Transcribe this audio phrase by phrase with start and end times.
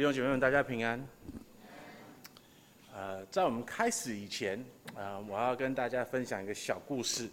[0.00, 1.06] 弟兄姐妹们，大家平安。
[2.94, 7.28] 呃，在我们开始以前，呃，我要跟大家分享一个小故事，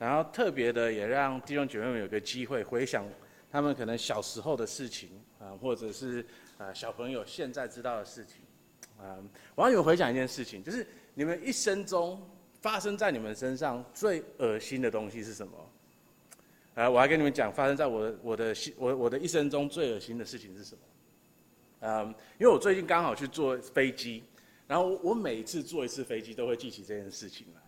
[0.00, 3.06] 然后特别的也让弟兄姐妹们有个机会回想
[3.52, 6.26] 他们可能小时候的事情，啊、或者是
[6.56, 8.38] 呃小朋友现在知道的事情。
[9.00, 9.16] 啊、
[9.54, 12.20] 我要你们回想一件事情，就是你们一生中
[12.60, 15.52] 发生在你们身上最恶心的东西是什么？
[16.74, 20.80] 啊、我还跟你们讲，发生在我我的心我我的一生中最恶心的事情是什么？
[21.80, 22.06] 嗯，
[22.38, 24.24] 因为我最近刚好去坐飞机，
[24.66, 27.60] 然后我每次坐一次飞机都会记起这件事情来。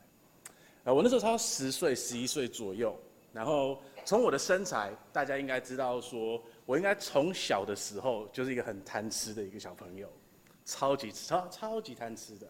[0.84, 2.98] 啊，我那时候差不多十岁、十一岁左右，
[3.32, 10.10] 然后从我的身材，大家应该知道说，我应该从小的时候就是一个很贪吃的一个小朋友，
[10.64, 12.46] 超级超超级贪吃的。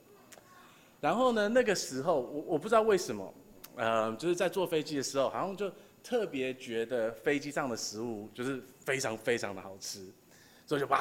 [1.01, 3.35] 然后呢，那个时候我我不知道为什么，
[3.77, 5.71] 呃，就是在坐飞机的时候，好像就
[6.03, 10.07] 特别觉得飞机上的食物就是非常非常的好吃。
[10.71, 11.01] 所以就哇，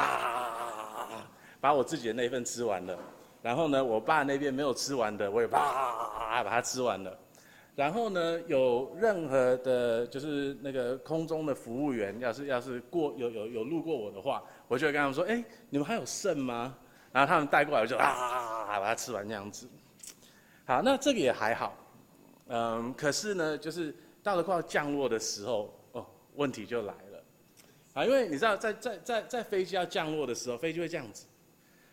[1.61, 2.97] 把我自己的那一份吃完了，
[3.39, 7.15] 然后呢，我爸那边没有吃完的，我也啪把它吃完了。
[7.75, 16.75] 然后呢，有任何的，就是那个空中的服务员，要是要是过有有有路过我的话，我就会跟他们说：“哎，你们还有剩吗？”
[17.13, 19.69] 然后他们带过来，我就啊把它吃完这样子。
[20.65, 21.75] 好，那这个也还好，
[22.47, 27.08] 嗯，可是呢，就是到了快要降落的时候，哦，问题就来了。
[27.93, 31.25] 啊，因为你知道在，在在在飞机要降落的时候，飞机会这样子，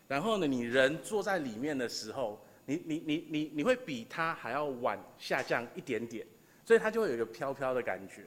[0.07, 6.27] 然后呢，你人坐在里面的时候，你你你你你会比它还要晚下降一点点，
[6.67, 8.23] 所以它就会有一个飘飘的感觉，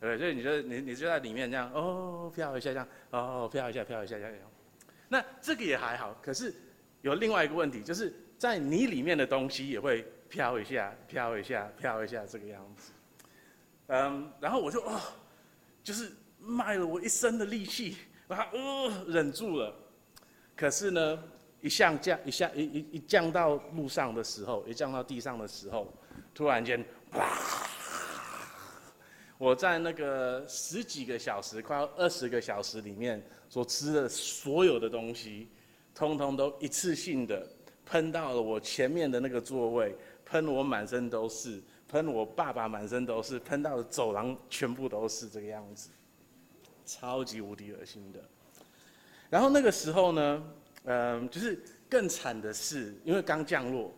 [0.00, 4.32] 对，所以你就你你就在里面这样，哦，飘一下这样，哦，飘一下飘一下这样，
[5.06, 6.54] 那这个也还好，可是
[7.02, 12.92] 有另外一个问题，就是在你里面的东西也会飘一下飘一下飘一下这个样子，
[13.88, 14.98] 嗯，然后我就哦，
[15.82, 16.10] 就是。
[16.46, 19.74] 卖了我一身的力气，把它呃忍住了。
[20.56, 21.22] 可是呢，
[21.60, 25.92] 一降降一下一一一降到路上的时候，一降到地上的时候，
[26.34, 27.28] 突然间，哇！
[29.36, 35.48] 我在那个十几个小时，快要二十个小时里面所吃的所有的东西，
[35.92, 37.46] 通通都一次性的
[37.84, 39.94] 喷到了我前面的那个座位，
[40.24, 45.90] 喷我满身都是，喷我爸爸满身都是，喷到了走廊全部都是这个样子。
[46.84, 48.20] 超级无敌恶心的，
[49.30, 50.42] 然后那个时候呢，
[50.84, 53.94] 嗯，就是更惨的是，因为刚降落，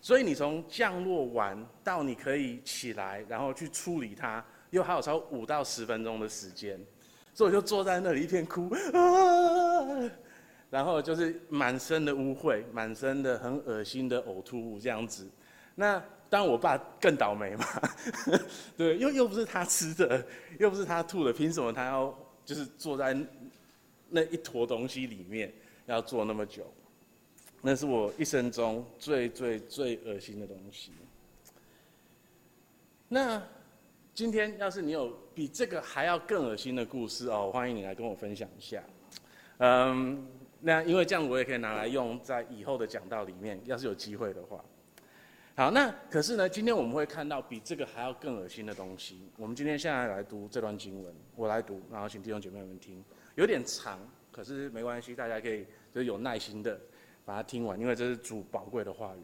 [0.00, 6.80] 所以你从降落完到你可以起来，然后去处理它，又还有超五到十分钟的时间，
[7.34, 10.10] 所以我就坐在那里一边哭，啊，
[10.70, 15.28] 然后就是满身的污秽，满身的很恶心的呕吐物这样子，
[15.74, 16.02] 那。
[16.32, 17.66] 当然，我爸更倒霉嘛，
[18.74, 20.26] 对，又又不是他吃的，
[20.58, 23.14] 又不是他吐的，凭什么他要就是坐在
[24.08, 25.52] 那一坨东西里面
[25.84, 26.64] 要坐那么久？
[27.60, 30.92] 那是我一生中最最最恶心的东西。
[33.08, 33.42] 那
[34.14, 38.82] 今天要是你有比这个还要更恶心的故事哦，欢迎你来跟我分享一下。
[39.58, 40.26] 嗯，
[40.60, 44.64] 那因为这样我也可以拿来用在以后的讲道里面，要是有机会的话。
[45.54, 49.20] 好，那可是呢，今天我们会看到比这个还要更恶心的东西。
[49.36, 53.04] 我们今天现在来读这段经文，我来读，然后请弟兄姐妹们听，
[53.34, 53.98] 有点长，
[54.30, 56.80] 可是没关系，大家可以就是有耐心的
[57.26, 59.20] 把它听完，因为这是主宝贵的话语。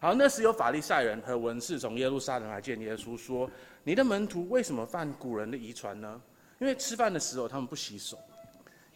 [0.00, 3.50] 好，那时有法利赛人和文士从耶路撒冷来见耶稣，说
[3.84, 6.20] ：“你的门徒为什么犯古人的遗传呢？
[6.58, 8.18] 因为吃饭的时候他们不洗手。”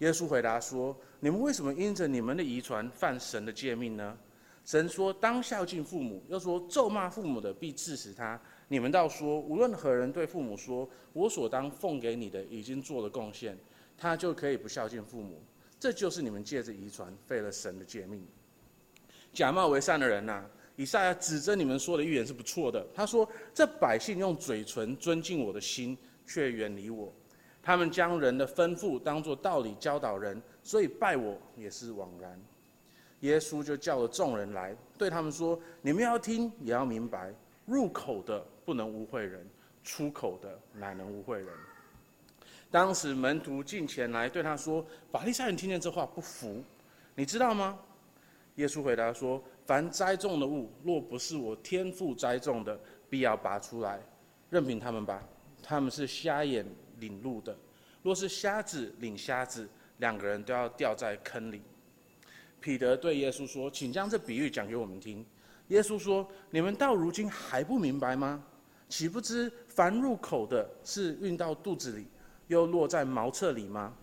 [0.00, 4.14] 耶稣回答说：“你们为什么因着你们的遗传犯神的诫命呢？”
[4.66, 13.56] 神说：“当孝敬父母。”又说：“咒骂父母的，必治死他。”你们倒说：“无论何人对父母说，我所当奉给你的已经做了贡献，
[13.96, 15.40] 他就可以不孝敬父母。
[15.78, 18.26] 这就是你们借着遗传废了神的诫命。
[19.32, 20.44] 假冒为善的人呐、
[20.74, 22.84] 以赛亚指着你们说的预言是不错的。
[22.92, 27.14] 他说：这百姓用嘴唇尊敬我的心，却远离我。
[27.62, 32.36] 他们将人的吩咐当作道理教导人，所以拜我也是枉然。”
[33.20, 37.32] 耶稣就叫了众人来，对他们说：“你们要听，也要明白。
[37.64, 39.44] 入口的不能污秽人，
[39.82, 41.48] 出口的乃能污秽人。”
[42.70, 46.62] 当时门徒进前来对他说：“法利赛人听见这话不服，
[47.14, 47.78] 你知道吗？”
[48.56, 52.78] 耶稣回答说：“凡栽种的物，若不是我天父栽种的，
[53.08, 54.00] 必要拔出来。
[54.50, 55.22] 任凭他们吧，
[55.62, 56.66] 他们是瞎眼
[56.98, 57.56] 领路的。
[58.02, 59.68] 若是瞎子领瞎子，
[59.98, 61.62] 两个人都要掉在坑里。”
[62.66, 65.24] 彼得对耶稣说：“请将这比喻讲给我们听。”
[65.68, 68.44] 耶稣说：“你们到如今还不明白吗？
[68.88, 72.08] 岂不知凡入口的是运到肚子里，
[72.48, 73.96] 又落在茅厕里吗？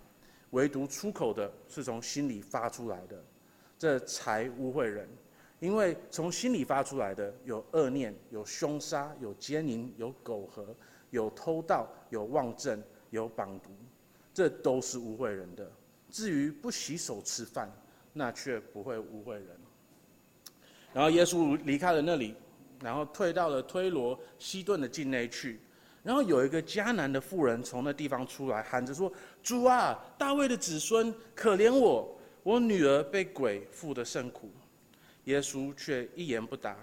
[0.51, 3.21] 唯独出口的是从心里发出来的，
[3.77, 5.10] 这才污秽人。
[5.60, 10.74] 因为从心里发出来的有恶念、有凶杀、有奸淫、有苟合、
[11.10, 13.71] 有偷盗、有妄证、有绑毒，
[14.33, 15.69] 这都是污秽人的。
[16.10, 17.69] 至于不洗手吃饭，
[18.13, 19.48] 那却不会污秽人。
[20.94, 22.36] 然后耶稣离开了那里，
[22.81, 25.60] 然后退到了推罗西顿的境内去。
[26.04, 29.12] 然后有一个迦南的妇人从那地方出来，喊着说
[29.42, 34.51] ：“主啊，大卫的子孙，可怜我，我女儿被鬼附得甚苦。”
[35.24, 36.75] 耶稣却一言不答。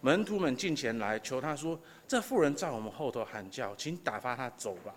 [0.00, 1.76] 门徒们进前来求他说
[2.06, 4.94] ：“这妇人在我们后头喊叫，请打发她走吧。”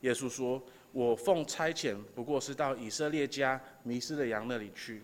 [0.00, 0.60] 耶稣说
[0.92, 5.02] ：“我奉差遣，不过是到以色列家迷失的羊那里去。”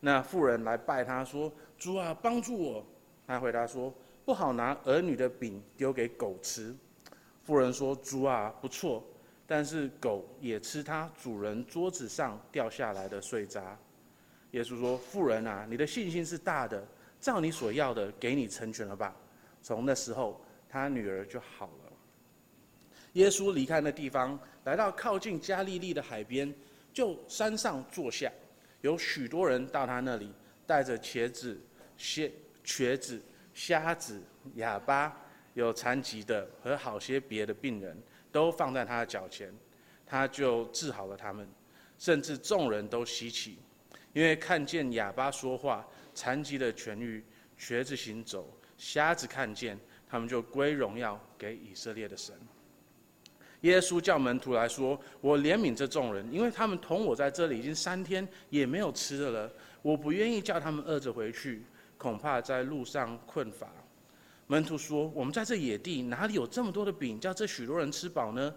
[0.00, 2.84] 那妇人来拜他说：“主啊，帮助我。”
[3.26, 3.92] 他回答说
[4.24, 6.74] ：“不好拿儿女的饼丢给狗吃。”
[7.44, 9.02] 妇人说：“主啊，不错，
[9.46, 13.78] 但是狗也吃它主人桌子上掉下来的碎渣。”
[14.52, 16.86] 耶稣说：“妇人啊，你的信心是大的，
[17.18, 19.14] 照你所要的，给你成全了吧。”
[19.62, 21.83] 从那时候，他女儿就好了。
[23.14, 26.54] 耶稣离开那地方，来到靠近加利利的海边，
[26.92, 28.30] 就山上坐下，
[28.82, 30.32] 有许多人到他那里，
[30.66, 31.60] 带着瘸子、
[31.96, 32.32] 瘸
[32.62, 33.20] 瘸子、
[33.52, 34.22] 瞎子、
[34.54, 35.20] 哑巴。
[35.54, 37.96] 有残疾的和好些别的病人，
[38.32, 39.54] 都放在他的脚前，
[40.04, 41.48] 他就治好了他们，
[41.96, 43.56] 甚至众人都稀奇，
[44.12, 47.24] 因为看见哑巴说话，残疾的痊愈，
[47.56, 49.78] 瘸子行走，瞎子看见，
[50.08, 52.34] 他们就归荣耀给以色列的神。
[53.64, 59.50] 耶稣叫门徒来说：“我怜悯这众人，因为他们同我在这里已经三天，也没有吃的了。
[59.80, 61.64] 我不愿意叫他们饿着回去，
[61.96, 63.72] 恐怕在路上困乏。”
[64.48, 68.54] 门徒说：“我们在这野地，哪里有这么多的饼，叫这许多人吃饱呢？”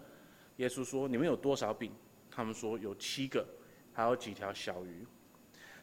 [0.57, 1.89] 耶稣说：“你们有多少饼？”
[2.29, 3.47] 他们说：“有七个，
[3.93, 5.07] 还有几条小鱼。”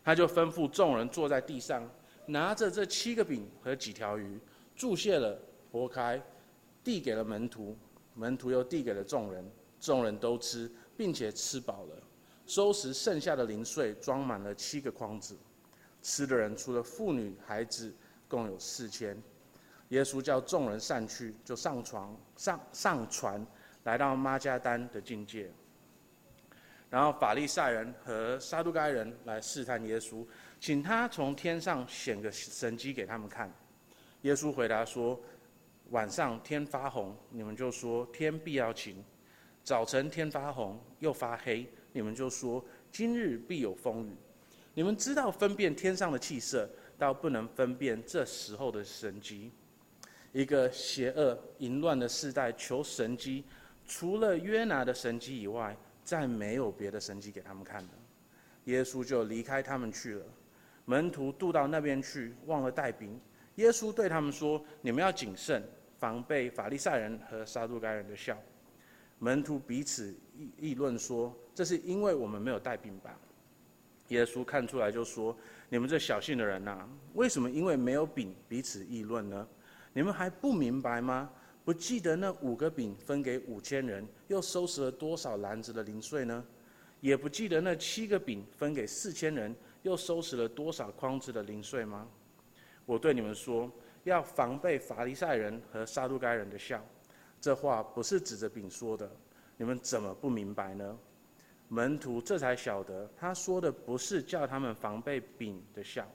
[0.04, 1.90] 他就吩咐众人坐在地上，
[2.26, 4.38] 拿着这七个饼和几条鱼，
[4.76, 5.40] 祝谢了，
[5.72, 6.22] 擘开，
[6.84, 7.74] 递给了门徒，
[8.14, 9.44] 门徒又递给了众人，
[9.80, 12.02] 众人都吃，并且吃饱了，
[12.46, 15.36] 收拾剩下的零碎，装满了七个筐子。
[16.02, 17.94] 吃的人除了妇女孩子，
[18.28, 19.20] 共有四千。
[19.88, 23.46] 耶稣叫众人散去，就上床上上船，
[23.84, 25.50] 来到妈加丹的境界。
[26.90, 30.24] 然后法利赛人和撒都该人来试探耶稣，
[30.60, 33.52] 请他从天上显个神迹给他们看。
[34.22, 35.20] 耶稣回答说
[35.90, 38.96] ：“晚上天发红，你们就说天必要晴；
[39.62, 44.16] 早晨天发红又发黑，你们就说今日必有风雨。
[44.74, 49.50] 你们知道分辨天上的气色，倒不能分辨这时候的神机。”
[50.32, 53.44] 一个邪恶淫乱的世代求神机，
[53.86, 57.90] 除了约拿的神机以外，再没有别的神机给他们看了。
[58.64, 60.26] 耶稣就离开他们去了。
[60.86, 63.20] 门徒渡到那边去，忘了带饼。
[63.56, 65.62] 耶稣对他们说：“你们要谨慎，
[65.98, 68.36] 防备法利赛人和撒都该人的笑。”
[69.18, 73.18] 门徒彼此议议论说：“这是因为我们没有带饼吧？”
[74.08, 75.36] 耶稣看出来就说
[75.70, 79.46] ：“你们这小信的人呐、啊，为什么因为没有饼彼此议论呢？”
[79.96, 81.30] 你们还不明白吗？
[81.64, 86.44] 不记得那五个饼分给五千人，又收拾了多少篮子的零碎呢？
[87.00, 92.08] 也不记得那七个饼分给四千人，又收拾了多少筐子的零碎吗？
[92.86, 93.70] 我对你们说，
[94.04, 96.84] 要防备法利赛人和撒都该人的笑。
[97.40, 99.10] 这话不是指着饼说的，
[99.56, 100.98] 你们怎么不明白呢？
[101.68, 106.08] 门徒这才晓得，他说的不是叫他们防备饼的笑，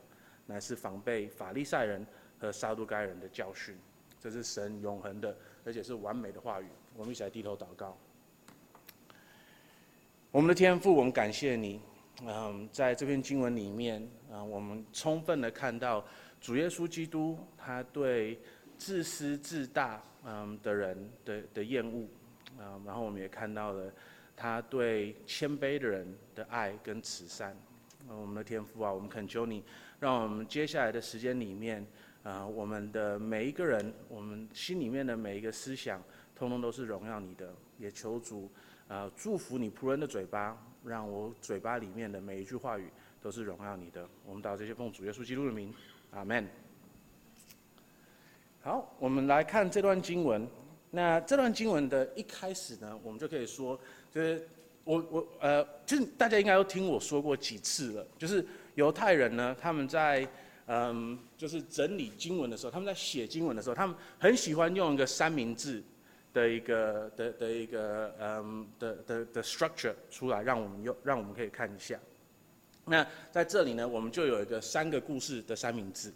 [0.46, 2.06] 乃是防备法利赛人。
[2.42, 3.78] 和撒都该人的教训，
[4.18, 5.36] 这是神永恒的，
[5.66, 6.68] 而且是完美的话语。
[6.96, 7.98] 我们一起来低头祷告。
[10.32, 11.82] 我们的天父，我们感谢你。
[12.26, 16.02] 嗯，在这篇经文里面，嗯，我们充分的看到
[16.40, 18.40] 主耶稣基督他对
[18.78, 22.08] 自私自大嗯的人的的厌恶，
[22.58, 23.92] 嗯，然后我们也看到了
[24.36, 27.56] 他对谦卑的人的爱跟慈善。
[28.08, 29.64] 我们的天父啊，我们恳求你，
[30.00, 31.86] 让我们接下来的时间里面。
[32.22, 36.04] 啊，我们的每一个人，我们心里面的每一个思想，
[36.36, 37.54] 通通都是荣耀你的。
[37.78, 38.52] 也求主
[38.90, 42.90] 啊，祝福你仆人的嘴巴，让我嘴巴里面的每一句话语
[43.22, 44.08] 都是荣耀你的。
[44.26, 45.74] 我们祷这些奉主耶稣基督的名，
[46.12, 46.48] 阿门。
[48.62, 50.48] 好，我们来看这段经文。
[50.92, 53.80] 那这段经文的一开始呢，我们就可以说，
[54.12, 54.48] 就是
[54.84, 60.28] 我我呃，就是大家应该都听我说过几次了，就是犹太人呢，他们在。
[60.72, 65.82] 嗯，就是整理经文的时候，他们在写经文的时候，他们很喜欢用一个三明治，
[66.32, 72.00] 的一个的的一个嗯的的的 structure 出来，让我们用让我们可以看一下。
[72.90, 76.12] 那在这里呢，我们就有一个三个故事的三明治。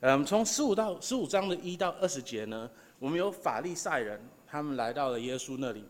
[0.00, 5.84] 嗯，从十五到十五章的一到二十节呢，我们有法利赛人，他们来到了耶稣那里，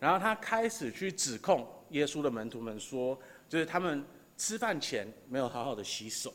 [0.00, 3.16] 然后他开始去指控耶稣的门徒们说，
[3.48, 4.04] 就是他们
[4.36, 6.32] 吃饭前没有好好的洗手。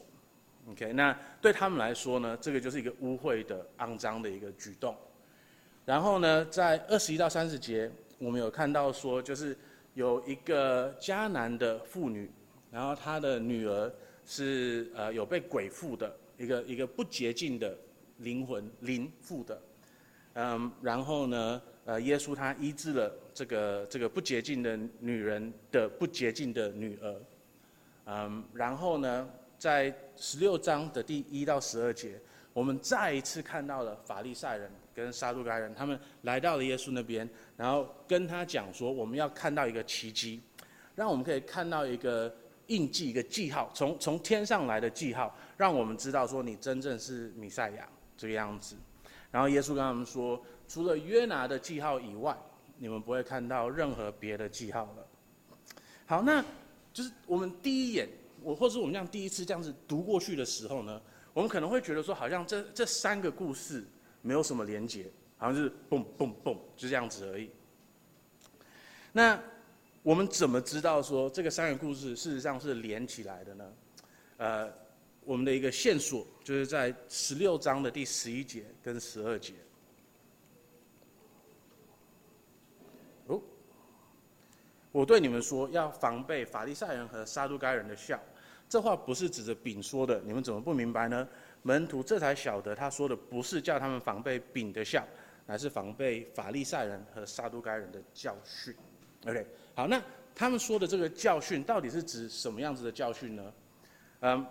[0.69, 4.95] OK，那对他们来说呢，这个就是一个污秽的、肮脏的一个举动。
[5.83, 9.55] 然后呢，在二十一到三十节，我们有看到说，就是
[9.93, 12.31] 有一个迦南的妇女，
[12.75, 13.89] 然后他的女儿
[14.25, 17.73] 是呃有被鬼附的一个一个不洁净的
[18.17, 19.61] 灵魂灵附的，
[20.33, 27.15] 嗯，然后呢，呃，耶稣他医治了这个这个不洁净的女人的不洁净的女儿，
[28.07, 32.19] 嗯，然后呢，在十六章的第一到十二节，
[32.51, 34.69] 我们再一次看到了法利赛人。
[34.93, 40.41] 跟撒都该人，他们来到了耶稣那边，然后跟他讲说：“我们要看到一个奇迹，
[40.95, 42.33] 让我们可以看到一个
[42.67, 48.75] 印记、一个记号，从从天上来的记号，让我们知道说你真正是弥赛亚这个样子。”
[49.31, 52.37] 然后耶稣跟他们说：“除了约拿的记号以外，
[52.77, 55.07] 你们不会看到任何别的记号了。”
[56.07, 56.43] 好，那
[56.93, 58.07] 就是我们第一眼，
[58.41, 61.01] 我或是我们这样第一次这样子读过去的时候呢，
[61.33, 63.85] 我们可能会觉得说，好像这这三个故事。
[64.27, 65.05] 没有什么连结，
[65.37, 67.47] 好像就是嘣嘣嘣，就这样子而已。
[69.11, 69.39] 那
[70.05, 73.73] 我们怎么知道说这个三个故事事实上是连起来的呢？
[74.37, 74.71] 呃，
[75.23, 79.55] 我们的一个线索就是在十六章的第十一节跟十二节。
[83.25, 83.41] 哦，
[84.91, 88.21] 我对你们说，要防备法利赛人和撒都该人的笑，
[88.69, 91.27] 这话不是指着饼说的，你们怎么不明白呢？
[91.63, 95.03] 门徒这才晓得，他说的不是叫他们防备饼的笑，
[95.47, 98.71] 乃是防备法利赛人和撒都该人的教训。
[99.25, 99.43] OK，
[99.75, 100.01] 好，那
[100.33, 103.53] 他们说的这个教训到底是指什么样子的教训呢？
[104.21, 104.45] 嗯，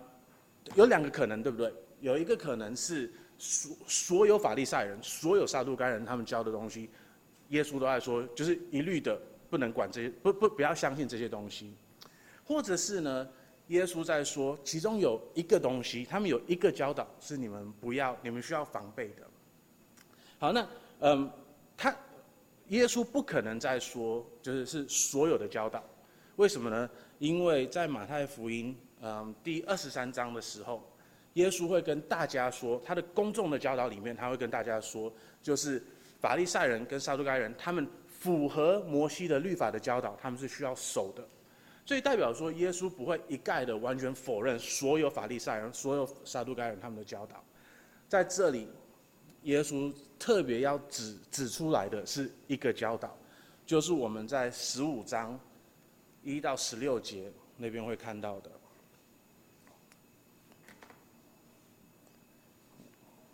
[0.75, 1.73] 有两个可能，对不对？
[1.99, 6.89] 有一个可能是所所有法利赛人、所有撒都该人他们教的东西，
[7.49, 11.73] 耶稣都在说，就是一律的不能管这些，不不不要相信这些东西，
[12.45, 13.27] 或者是呢？
[13.69, 19.23] 耶稣在说，其中有一个东西，他们有一个教导是你们不要、你们需要防备的。
[20.37, 20.67] 好，那
[20.99, 21.27] 嗯，
[21.75, 21.97] 他
[22.69, 25.83] 耶稣不可能再说，就是是所有的教导，
[26.37, 26.89] 为什么呢？
[27.19, 30.81] 因为在马太福音嗯第二十三章的时候，
[31.33, 35.83] 耶稣会跟大家说，他的公众的教导里面，他会跟大家说，就是
[36.19, 41.23] 法利赛人跟撒都该人，他们符合摩西的律法的教导，他们是需要守的。
[41.85, 47.43] 所以代表说，耶稣不会一概的完全否认所有法利赛人、所有撒都该人他们的教导。
[48.07, 48.67] 在这里，
[49.45, 53.15] 耶稣特别要指指出来的是一个教导，
[53.65, 55.39] 就是我们在十五章
[56.21, 58.51] 一到十六节那边会看到的，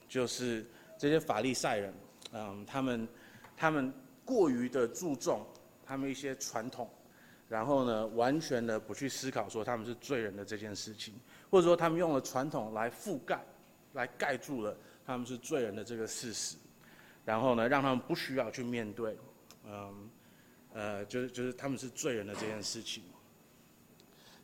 [0.07, 0.65] 就是
[0.97, 1.93] 这些法利赛人，
[2.33, 3.07] 嗯，他们
[3.57, 3.93] 他们
[4.25, 5.45] 过于的注重
[5.85, 6.89] 他们一些传统。
[7.47, 11.13] 然后呢，完全的不去思考说他们是罪人的这件事情，
[11.49, 13.43] 或者说他们用了传统来覆盖，
[13.91, 14.73] 来盖住了
[15.05, 16.57] 他们是罪人的这个事实，
[17.25, 19.17] 然后呢，让他们不需要去面对，
[19.65, 20.09] 嗯，
[20.73, 23.03] 呃，就是就是他们是罪人的这件事情。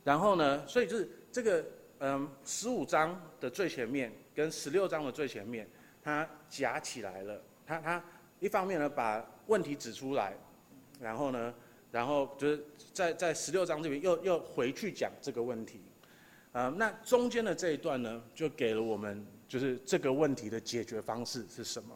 [0.04, 1.66] 然后呢，所以就是这个
[2.00, 5.68] 嗯，十五章的最前面跟十六章的最前面，
[6.02, 7.42] 它夹起来了。
[7.66, 8.04] 它它
[8.40, 10.34] 一方面呢，把问题指出来，
[11.00, 11.54] 然后呢。
[11.90, 15.82] 然后就是在在十六章这边又又回去讲这个问题，
[16.52, 21.96] 啊，那中间的这一段呢，就给了我们就是这个问题的解决方式是什么？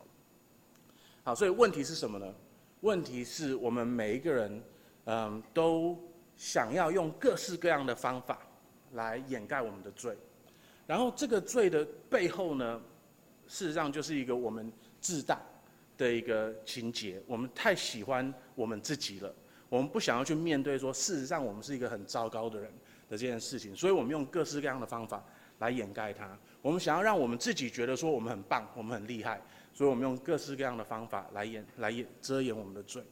[1.24, 2.34] 好，所以问题是什么呢？
[2.80, 4.64] 问题是我们每一个人，
[5.06, 5.96] 嗯，都
[6.36, 8.40] 想要用各式各样的方法
[8.94, 10.18] 来掩盖我们的罪，
[10.88, 12.82] 然后这个罪的背后呢，
[13.48, 15.40] 事实上就是一个我们自大
[15.96, 19.32] 的一个情节，我们太喜欢我们自己了。
[19.70, 22.70] 我们不想要去面对说，事实上我们是一个很糟糕的人
[23.08, 25.24] 的这件事情，所以我们用各式各样的方法
[25.60, 26.38] 来掩盖它。
[26.62, 29.42] 我们想要让我们自己觉得说我们很棒，我们很厉害，
[29.74, 33.04] 所以我们用各式各样的方法来掩、来掩、遮掩我们的罪。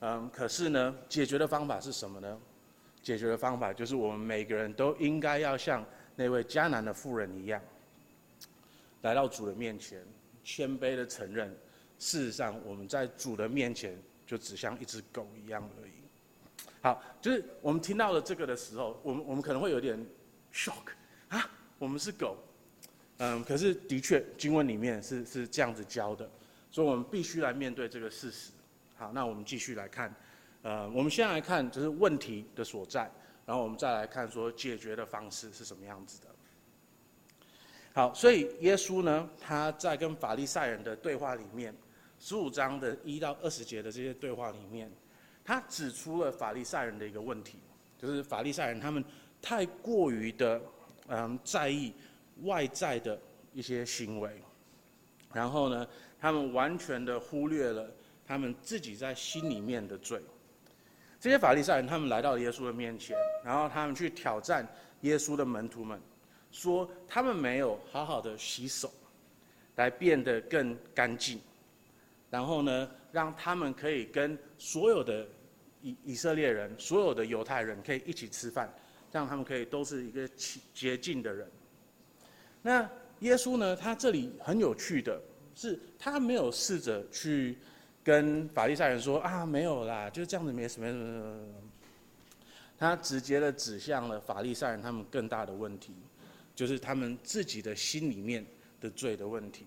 [0.00, 2.38] 嗯，可是呢，解决的方法是什么呢？
[3.02, 7.60] 解决的方法就是我们每个人都应该要像那位迦南的妇人一样，
[9.02, 10.04] 来到主的面前，
[10.44, 11.48] 谦卑的承认，
[11.98, 13.96] 事实上我们在主的面前。
[14.24, 15.92] 就只像一只狗一样而已。
[16.80, 19.98] 好，就是我们听到了这个的时候，我们我们可能会有点
[20.50, 20.92] shock
[21.28, 22.38] 啊，我们是狗。
[23.24, 26.28] 嗯，可是的确经文里面是是这样子教的，
[26.72, 28.50] 所以我们必须来面对这个事实。
[28.96, 30.12] 好，那我们继续来看，
[30.62, 33.08] 呃，我们先来看就是问题的所在，
[33.46, 36.26] 然后我们再来看说解决的方式是什么样子的。
[37.94, 41.72] 好，所以耶稣呢，他在跟法利赛人的对话里面，
[42.18, 44.90] 十五章的一到二十节的这些对话里面，
[45.44, 47.60] 他指出了法利赛人的一个问题，
[47.96, 49.04] 就是法利赛人他们
[49.40, 50.60] 太过于的
[51.06, 51.92] 嗯在意
[52.42, 53.18] 外在的
[53.52, 54.30] 一些行为，
[55.32, 55.86] 然后呢，
[56.20, 57.90] 他们完全的忽略了
[58.26, 60.20] 他们自己在心里面的罪。
[61.20, 64.66] 这些法利赛人他们来到耶稣的面前，然后他们去挑战
[65.02, 66.00] 耶稣的门徒们。
[66.50, 68.92] 说他们没有好好的洗手，
[69.76, 71.40] 来变得更干净，
[72.28, 75.26] 然后呢，让他们可以跟所有的
[75.80, 78.70] 以以色列人、所有的犹太人可以一起吃饭，
[79.10, 81.50] 这样他们可以都是一个洁洁净的人。
[82.62, 82.88] 那
[83.20, 85.20] 耶稣呢，他这里很有趣的
[85.54, 87.58] 是，他没有试着去
[88.02, 91.38] 跟法利赛人说啊，没有啦，就这样子没什么什么什么，
[92.78, 95.92] 他直接的指向了法利赛人他们更大的问题。
[96.54, 98.44] 就是他们自己的心里面
[98.78, 99.64] 的罪的问题。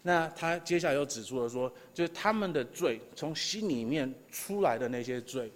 [0.00, 5.52] 那他接下来又指出了说，就是他们的罪从心里面出来的那些罪，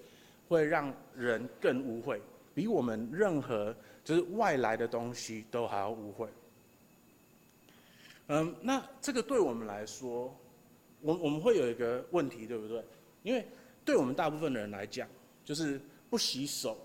[0.49, 2.21] 会让人更污秽，
[2.55, 3.75] 比我们任何
[4.05, 6.29] 就是外来的东西都还要污秽。
[8.29, 10.35] 嗯，那这个对我们来说，
[11.01, 12.85] 我我们会有一个问题，对不对？
[13.23, 13.47] 因为
[13.85, 15.09] 对我们大部分的人来讲，
[15.45, 16.79] 就是不洗手，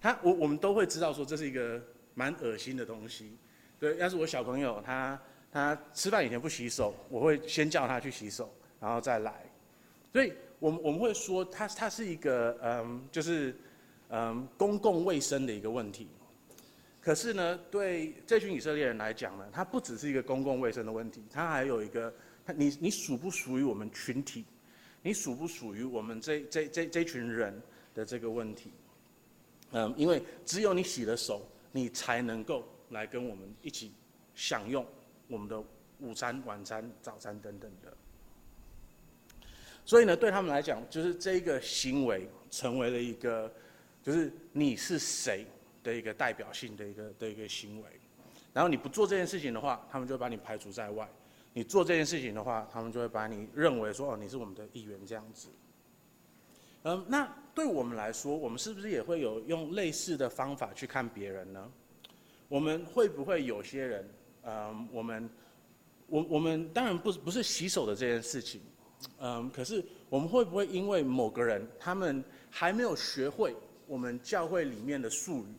[0.00, 1.80] 他我我们都会知道说这是一个。
[2.12, 3.32] 蛮恶心的东西，
[3.78, 3.96] 对。
[3.96, 5.18] 要是我小朋友他
[5.50, 9.32] 他吃饭以前不洗手，我会先叫他去洗手，然后再来。
[10.12, 13.56] 所以我们我们会说，它它是一个嗯，就是
[14.10, 16.08] 嗯公共卫生的一个问题。
[17.00, 22.12] 可是呢，对这群以色列人来讲呢，它不只是一个公共卫生的问题，它还有一个，
[22.54, 24.44] 你你属不属于我们群体？
[25.02, 27.60] 你属不属于我们这这这这群人
[27.94, 28.70] 的这个问题？
[29.72, 31.46] 嗯，因为只有你洗了手。
[31.72, 33.92] 你才能够来跟我们一起
[34.34, 34.84] 享用
[35.28, 35.62] 我们的
[36.00, 37.96] 午餐、晚餐、早餐等等的。
[39.84, 43.48] 所以呢，对他们来讲，就是这个行为成为了一个，
[44.02, 45.46] 就是你是谁
[45.82, 47.88] 的一个代表性的一个的一个行为。
[48.52, 51.06] 然后你不做这件事情的话，他们就会把你排除在外；
[51.52, 55.48] 你做这件事情的话，他们就会把你认为说哦，你是我们的一员这样子。
[56.82, 61.70] 嗯，那对我们来说，我们是不是也会有用类似的方法去看别人呢？
[62.48, 64.08] 我们会不会有些人，
[64.42, 65.30] 嗯，我们，
[66.08, 68.60] 我我们当然不不是洗手的这件事情，
[69.20, 73.54] 嗯，可是我们会不会因为某个人他们还没有学会
[73.86, 75.54] 我们教会里面的术语，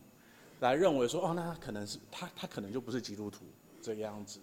[0.62, 3.44] 来认为说哦，那他可能是他他可能就不是基督徒
[3.80, 4.40] 这个样子？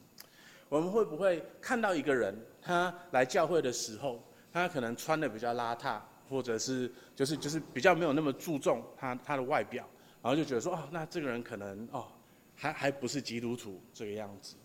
[0.67, 5.99] 我们会不会看到一个人他来教会的时候，他可能穿的比较邋遢？
[6.29, 9.83] 或者是就是就是比较没有那么注重他他的外表，
[10.21, 12.05] 然后就觉得说哦，那这个人可能哦
[12.53, 14.55] 还还不是基督徒这个样子，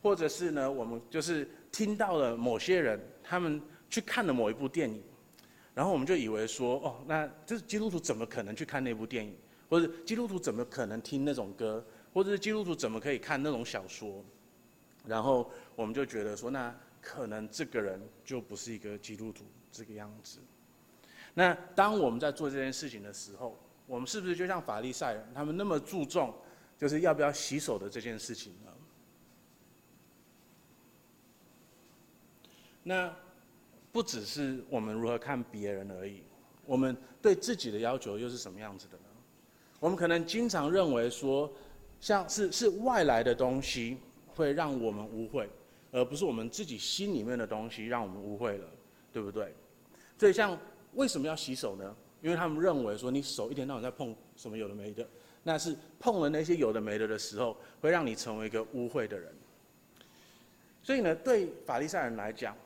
[0.00, 5.02] 或者是呢，我们就是听到了某些人他们去看了某一部电影，
[5.74, 9.36] 然后我们就以为说哦，那就是基督徒怎么可能去看那部电影，
[9.68, 14.24] 或者基督徒怎么可能听那种歌，或者是基督徒怎么可以看那种小说，
[15.04, 20.38] 然后我们就觉得说，那可能这个人就不是一个基督徒这个样子。
[21.34, 26.34] 那当我们在做这件事情的时候，我们是不是就像法利赛人他们那么注重，
[26.78, 28.72] 就是要不要洗手的这件事情呢？
[32.82, 33.12] 那
[33.92, 36.22] 不只是我们如何看别人而已，
[36.64, 38.98] 我们对自己的要求又是什么样子的？
[39.80, 41.52] 我们可能经常认为说，
[42.00, 43.96] 像是是外来的东西
[44.34, 45.46] 会让我们污秽，
[45.92, 48.64] 而不是我们自己心里面的东西让我们污秽了，
[49.12, 49.54] 对不对？
[50.18, 50.58] 所以像。
[50.94, 51.94] 为什么要洗手呢？
[52.22, 55.06] 因为他们认为说，你手一天到晚在碰什么有的没的，
[55.42, 59.30] 那是碰了那些有的没的的时候，会让你成为一个污秽的人。
[60.82, 62.56] 所以呢，对法利赛人来讲，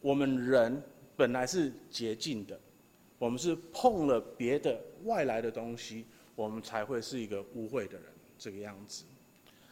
[0.00, 0.82] 我们人
[1.14, 2.58] 本来是洁净的，
[3.16, 6.04] 我们是碰了别的外来的东西，
[6.42, 8.04] 我们才会是一个污秽的人
[8.36, 9.04] 这个样子。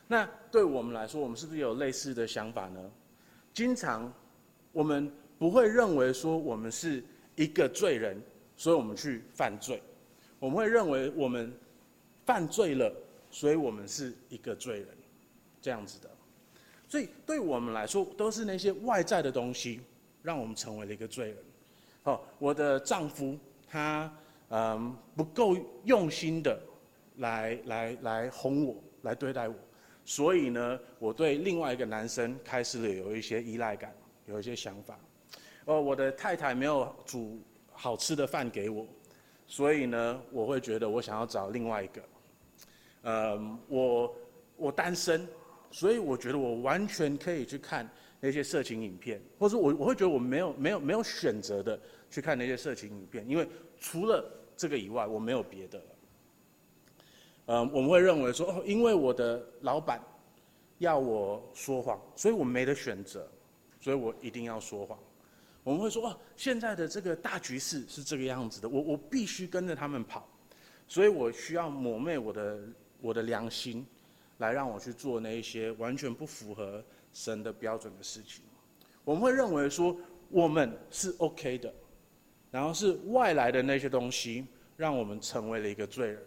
[0.06, 2.90] 那对我们来说，我们是不是有类似的想法呢？
[3.52, 4.12] 经常
[4.72, 7.02] 我们不会认为说我们是。
[7.36, 8.20] 一个罪人，
[8.54, 9.80] 所以我们去犯罪。
[10.38, 11.50] 我们会认为我们
[12.26, 12.92] 犯罪了，
[13.30, 14.88] 所以我们是一个罪人，
[15.62, 16.10] 这样子的。
[16.86, 19.80] 所以对我们来说，都是那些外在的东西，
[20.22, 21.36] 让我们成为了一个罪人。
[22.02, 24.12] 好，我的丈夫他
[24.50, 26.60] 嗯不够用心的
[27.16, 29.54] 来来来哄我，来对待我，
[30.04, 33.94] 所以呢，我对另外一个男生开始了有一些依赖感，
[34.26, 34.98] 有一些想法。
[35.66, 37.40] 哦，我的太太没有煮
[37.72, 38.86] 好吃的饭给我，
[39.46, 42.02] 所以呢，我会觉得我想要找另外一个。
[43.02, 44.16] 嗯，我
[44.56, 45.28] 我单身，
[45.70, 51.78] 所以我觉得我完全可以去看那些色情影片，或者我我会觉得我没有没有没有选择的
[52.10, 53.46] 去看那些色情影片，因为
[53.78, 54.28] 除了
[54.60, 55.84] 这个以外，我没有别的了。
[57.46, 59.98] 嗯，我们会认为说，哦，因为我的老板
[60.78, 63.26] 要我说谎，所以我没得选择，
[63.80, 64.98] 所以我一定要说谎。
[65.64, 70.28] 我们会说，哦，现在的这个大局势是这个样子的，我我必须跟着他们跑，
[70.86, 72.60] 所以我需要抹灭我的。
[73.02, 73.86] 我的良心，
[74.36, 78.44] 来让我去做那一些完全不符合神的标准的事情。
[79.06, 79.96] 我们会认为说
[80.28, 81.72] 我们是 OK 的，
[82.50, 86.22] 然后是外来的那些东西让我们成为了一个罪人。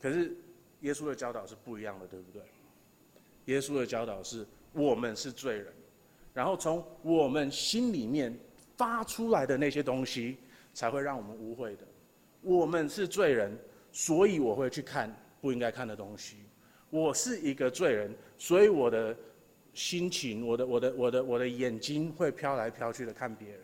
[0.00, 0.36] 可是
[0.80, 2.42] 耶稣的教导是不一样的，对不对？
[3.46, 5.72] 耶稣的教导是我们是罪人，
[6.32, 8.38] 然后从我们心里面
[8.76, 10.38] 发出来的那些东西
[10.72, 11.86] 才会让我们污秽的。
[12.42, 13.58] 我们是罪人，
[13.92, 15.14] 所以我会去看。
[15.40, 16.38] 不应该看的东西，
[16.88, 19.14] 我是一个罪人，所以我的
[19.74, 23.60] 心情，我的我的我的我的眼睛会飘来飘去的看别人。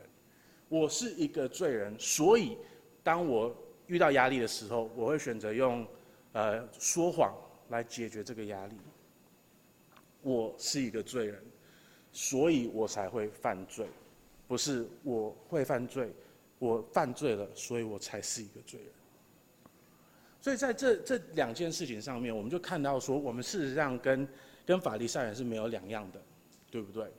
[0.70, 2.56] 我是一个罪人，所以
[3.02, 3.52] 当我
[3.88, 5.84] 遇到压力的时候，我会选择用
[6.32, 7.34] 呃说谎
[7.70, 8.76] 来解决这个压力。
[10.22, 11.42] 我是一个罪人，
[12.12, 13.84] 所以我才会犯罪，
[14.46, 16.12] 不是我会犯罪，
[16.60, 18.88] 我犯罪了，所以我才是一个罪人。
[20.40, 24.28] 所以在这这两件事情上面，我们就看到说，我们事实上跟
[24.64, 26.22] 跟法利赛人是没有两样的，
[26.70, 27.10] 对不对？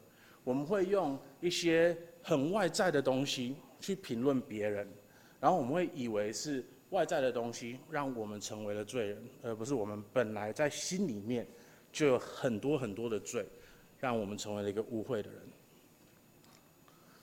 [0.45, 4.87] 我们会用一些很外在的东西去评论别人，
[5.39, 11.47] 然后我们会以为是外在的东西让我们成为了罪人，而不是我们本来在心里面
[11.91, 13.45] 就有很多很多的罪，
[13.99, 15.41] 让我们成为了一个污秽的人。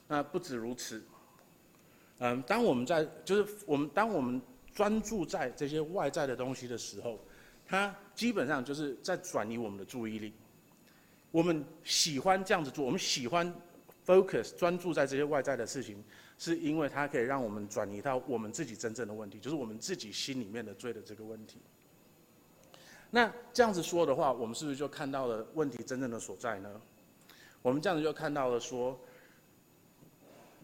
[0.06, 1.02] 那不止如此，
[2.18, 4.40] 嗯，当我们在就是我们当我们。
[4.74, 7.18] 专注在这些外在的东西的时候，
[7.66, 10.32] 它基本上就是在转移我们的注意力。
[11.32, 13.52] 我们喜欢这样子做，我们喜欢
[14.08, 16.02] focus 专注在这些外在的事情，
[16.38, 21.58] 是因为它可以让我们转移到我们自己真正的问题，就是我们自己心里面的罪的这个问题。
[23.10, 26.80] 那这样子说的话，我们是不是就看到了问题真正的所在呢？
[27.60, 28.98] 我们这样子就看到了说，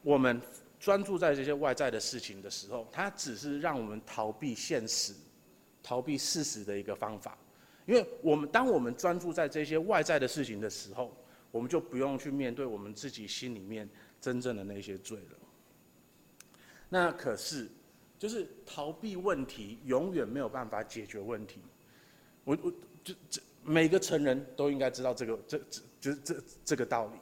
[0.03, 0.41] 我们。
[0.81, 5.15] 专注在这些外在的事情的时候，它只是让我们逃避现实、
[5.83, 7.39] 逃避事实的一个方法。
[7.87, 11.17] 因为我们当我们专注在这些外在的事情的时候，
[11.55, 13.89] 我们就不用去面对我们自己心里面
[14.21, 15.39] 真正的那些罪了。
[16.89, 17.69] 那可是，
[18.19, 21.61] 就是逃避问题永远没有办法解决问题。
[22.43, 22.73] 我我
[23.05, 27.13] 就这每个成人都应该知道这个这这就是这这个道理。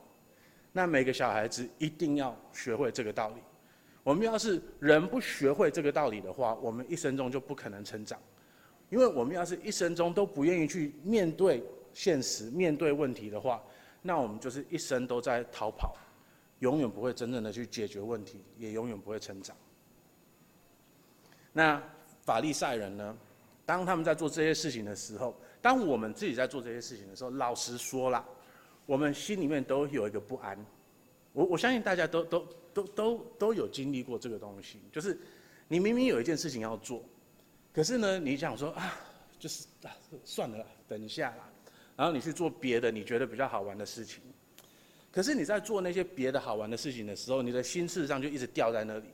[0.73, 3.43] 那每个小孩子一定要学会这个道理。
[4.03, 8.19] 我们要是人不学会这个道理的话，我们一生中就不可能成长。
[8.89, 13.63] 因为我们要是一生中都不愿意去面对现实、面对问题的话，
[14.03, 15.97] 那我们就是一生都在逃跑，
[16.59, 19.57] 永远不会真正的去解决问题，也永远不会成长。
[21.53, 21.83] 那
[22.23, 23.17] 法利赛人呢？
[23.65, 28.25] 当他们在做这些事情的时候，当我们自己在做这些事情的时候，老实说啦，
[28.85, 30.59] 我们心里面都有一个不安。
[31.33, 32.47] 我我相信大家都都。
[32.75, 35.21] 都都都有经历过这个东西，就是
[35.69, 37.05] 你明明有一件事情要做，
[37.71, 38.99] 可是呢，你想说啊，
[39.39, 39.93] 就是啊，
[40.25, 41.52] 算了，等一下啦，
[42.03, 44.21] 然后你去做别的你觉得比较好玩的事情，
[45.13, 49.05] 可是你在做那些别的好玩的事情的时候，你的心事实上就一直吊在那里，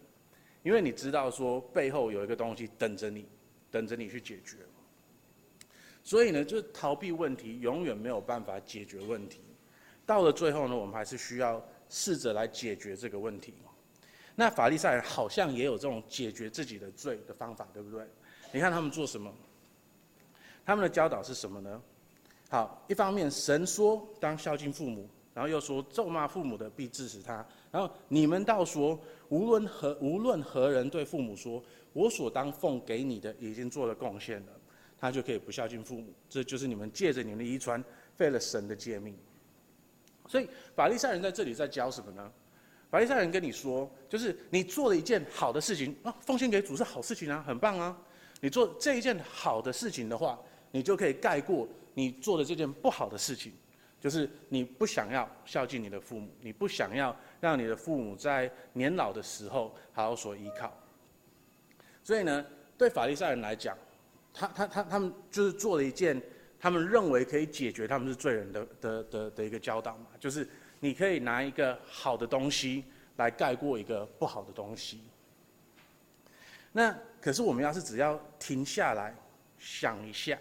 [0.62, 3.29] 因为你知道说背后有一个东西等着你，
[3.70, 4.57] 等着你去解决，
[6.03, 9.42] 所以呢，就是逃避问题永远没有办法解决问题，
[10.07, 11.62] 到了最后呢，我们还是需要。
[11.90, 13.55] 试着来解决这个问题。
[14.35, 18.07] 那法利赛人好像也有这种解决自己的罪的方法，对不对？
[18.53, 19.35] 你看他们做什么？
[20.66, 21.83] 他们的教导是什么呢？
[22.48, 27.46] 好，一方面神说当孝敬父母，然后又说咒骂父母的必治死他。
[27.70, 34.52] 然后你们倒说无论何无论何人对父母说，我所当奉给你的已经做了贡献了，
[34.98, 36.12] 他就可以不孝敬父母。
[36.28, 37.84] 这就是你们借着你们的遗传
[38.16, 39.14] 废了神的诫命。
[40.26, 42.30] 所以法利赛人在这里在教什么呢？
[42.90, 47.94] 法利赛人跟你说，就是你做了一件好的事情啊，奉献给主是好事情啊，很棒啊。
[48.40, 50.38] 你做这一件好的事情的话，
[50.70, 53.52] 你就可以盖过你做的这件不好的事情，
[54.00, 60.72] 就是你不想要孝敬你的父母，你不想要让你的父母在年老的时候好好所依靠。
[62.04, 63.76] 所以呢，对法利赛人来讲，
[64.32, 66.22] 他他他他们就是做了一件。
[66.61, 70.44] 他们认为可以解决他们是罪人的的的的一个教导嘛，就是
[70.80, 72.82] 你可以拿一个好的东西
[73.14, 75.00] 来盖过一个不好的东西。
[76.72, 79.14] 那可是我们要是只要停下来
[79.56, 80.37] 想一下，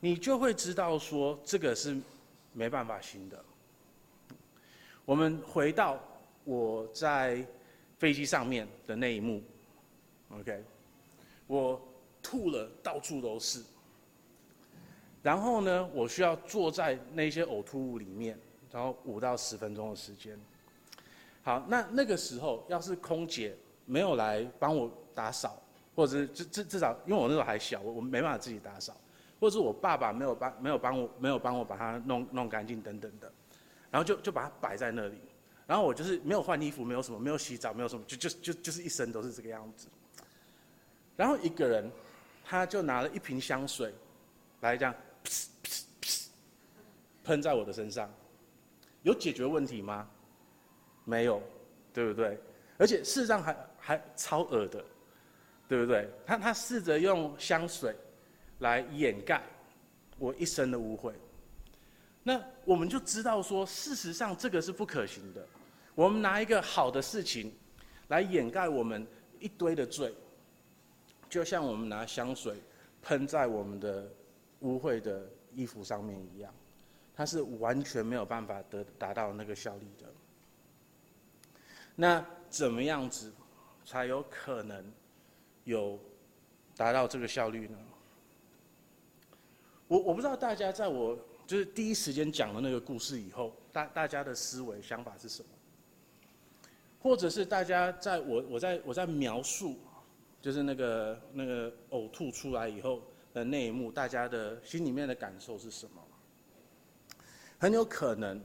[0.00, 1.96] 你就会知道说这个是
[2.52, 3.44] 没办法行的。
[5.04, 5.98] 我们回到
[6.44, 7.44] 我在
[7.98, 9.42] 飞机上面的那一幕
[10.30, 10.64] ，OK，
[11.46, 11.80] 我
[12.22, 13.62] 吐了到处都是。
[15.22, 18.38] 然后呢，我需要坐在那些呕吐物里面，
[18.70, 20.38] 然后五到十分钟的时间。
[21.42, 25.60] 好，那那个时候要是空姐没有来帮我打扫，
[25.94, 28.96] 或者是至至至少，因为我那时候还小，我我没办法自己打扫，
[29.40, 33.32] 或者是我爸爸没有帮没有帮我没有帮我把它弄弄干净等等的。
[33.88, 35.16] 然后就就把它摆在那里，
[35.66, 39.88] 然后我就是没有换衣服，没有什么，没有洗澡，没有什么，就就就就是一身都是这个样子。
[41.16, 41.90] 然后一个人，
[42.44, 43.94] 他就拿了一瓶香水，
[44.60, 44.94] 来这样
[47.24, 48.12] 喷在我的身上，
[49.02, 50.06] 有解决问题吗？
[51.04, 51.40] 没有，
[51.94, 52.38] 对不对？
[52.76, 54.84] 而且事实上还还超恶的，
[55.68, 56.10] 对不对？
[56.26, 57.96] 他他试着用香水
[58.58, 59.42] 来掩盖
[60.18, 61.12] 我一身的污秽。
[62.22, 65.46] 那我们就知道说，事实上这个是不可行的。
[65.94, 67.54] 我们拿一个好的事情
[68.08, 69.06] 来掩盖我们
[69.38, 70.12] 一堆的罪，
[71.28, 72.56] 就像我们拿香水
[73.02, 74.10] 喷在我们的
[74.60, 76.52] 污秽的衣服上面一样，
[77.14, 80.06] 它是完全没有办法得达到那个效力的。
[81.94, 83.32] 那怎么样子
[83.84, 84.84] 才有可能
[85.64, 85.98] 有
[86.76, 87.78] 达到这个效率呢？
[89.88, 91.18] 我我不知道大家在我。
[91.46, 95.48] 就是第一时间讲了那个故事以后，大大家的思维想法是什么？
[96.98, 99.78] 或者是大家在我我在我在描述，
[100.42, 103.00] 就是那个那个呕吐出来以后
[103.32, 106.02] 的那一幕，大家的心里面的感受是什么？
[107.60, 108.42] 很有可能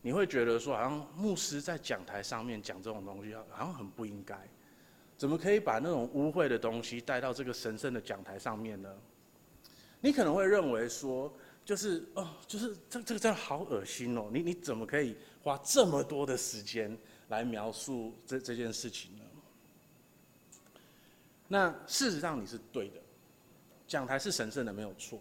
[0.00, 4.34] 你会觉得说，好像牧师在讲台上面讲这种东西，好像很不应该，
[5.18, 8.90] 怎么可以把那种污秽的东西带到这个神圣的讲台上面呢？
[10.00, 11.32] 你可能会认为说。
[11.62, 14.28] 就是哦，就是这这个真的好恶心哦！
[14.32, 19.24] 你你怎么可以花这么多的时间来描述这这件事情呢？
[21.46, 22.96] 那事实上你是对的，
[23.86, 25.20] 讲台是神圣的没有错，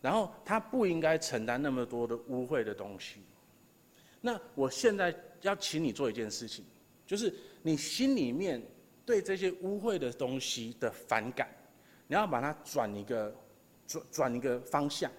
[0.00, 3.20] 然后他不应该承担那么多的污秽的东西。
[4.22, 6.64] 那我现在要请你做一件事情，
[7.06, 8.62] 就是你心里面
[9.04, 11.48] 对这些污秽的东西的反感，
[12.06, 13.34] 你要把它转一个
[13.88, 15.10] 转转一个方向。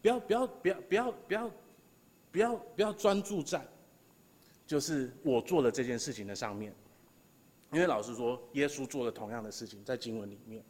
[0.00, 1.50] 不要不要不要不要不要
[2.30, 3.66] 不要不要专注在，
[4.66, 6.74] 就是我做了这件事情的上面，
[7.72, 10.62] 因为老实说，耶稣做了同样的事情在经文里面。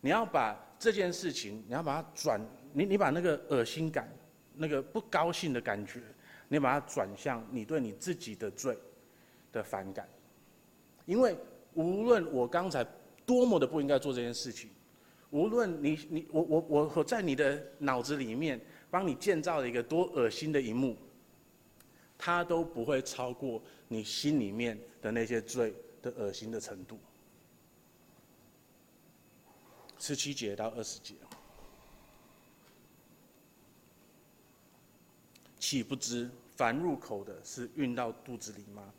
[0.00, 2.40] 你要把这件事情，你要把它转，
[2.72, 4.08] 你你把那个恶心感、
[4.54, 6.00] 那个不高兴的感觉，
[6.48, 8.76] 你把它转向你对你自己的罪
[9.52, 10.08] 的反感，
[11.06, 11.36] 因为
[11.74, 12.84] 无论我刚才
[13.24, 14.70] 多么的不应该做这件事情。
[15.30, 20.96] 无论你你我我我我在你的脑子里面帮你建造了一个多恶心的一幕，
[22.18, 26.98] 它都不会超过你心里面的那些罪的恶心的程度。
[29.98, 31.14] 十七节到二十节，
[35.58, 38.92] 岂不知凡入口的是运到肚子里吗？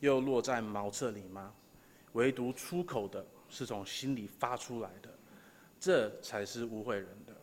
[0.00, 1.54] 又落在茅厕里吗？
[2.14, 5.15] 唯独出口的是从心里发出来的。
[5.78, 7.36] 这才是污秽人的，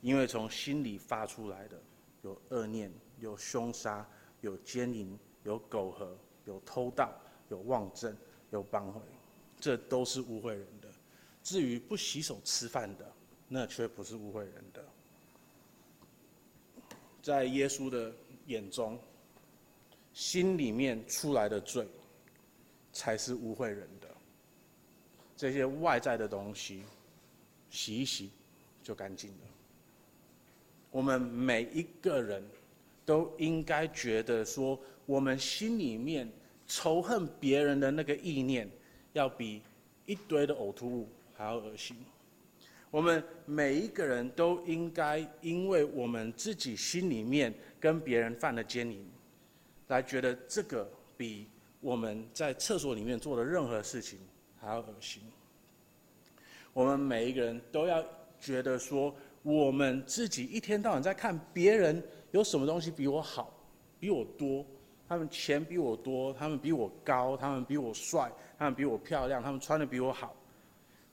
[0.00, 1.80] 因为从心里发出来的
[2.22, 4.08] 有恶念、有凶杀、
[4.40, 7.12] 有奸淫、有苟合、有偷盗、
[7.48, 8.16] 有妄证、
[8.50, 9.00] 有谤毁，
[9.60, 10.88] 这都是污秽人的。
[11.42, 13.12] 至于不洗手吃饭的，
[13.46, 14.84] 那却不是污秽人的。
[17.22, 18.12] 在耶稣的
[18.46, 18.98] 眼中，
[20.12, 21.86] 心里面出来的罪，
[22.92, 24.08] 才是污秽人的。
[25.36, 26.82] 这些外在的东西。
[27.70, 28.30] 洗一洗，
[28.82, 29.36] 就干净了。
[30.90, 32.42] 我们每一个人
[33.04, 36.30] 都应该觉得说，我们心里面
[36.66, 38.68] 仇恨别人的那个意念，
[39.12, 39.62] 要比
[40.06, 41.96] 一堆的呕吐物还要恶心。
[42.90, 49.06] 我们每一个人都应该，因为我们自己心里面跟别人犯了奸淫，
[49.88, 51.46] 来觉得这个比
[51.80, 54.18] 我们在厕所里面做的任何事情
[54.58, 55.22] 还要恶心。
[56.72, 58.04] 我们每一个人都要
[58.38, 63.52] 觉得说，我们自己一天到晚在看别人有什么东西比我好，
[63.98, 64.64] 比我多，
[65.08, 70.34] 他们钱比我多，他们比我高，他们比我帅，他们比我漂亮，他们穿的比我好。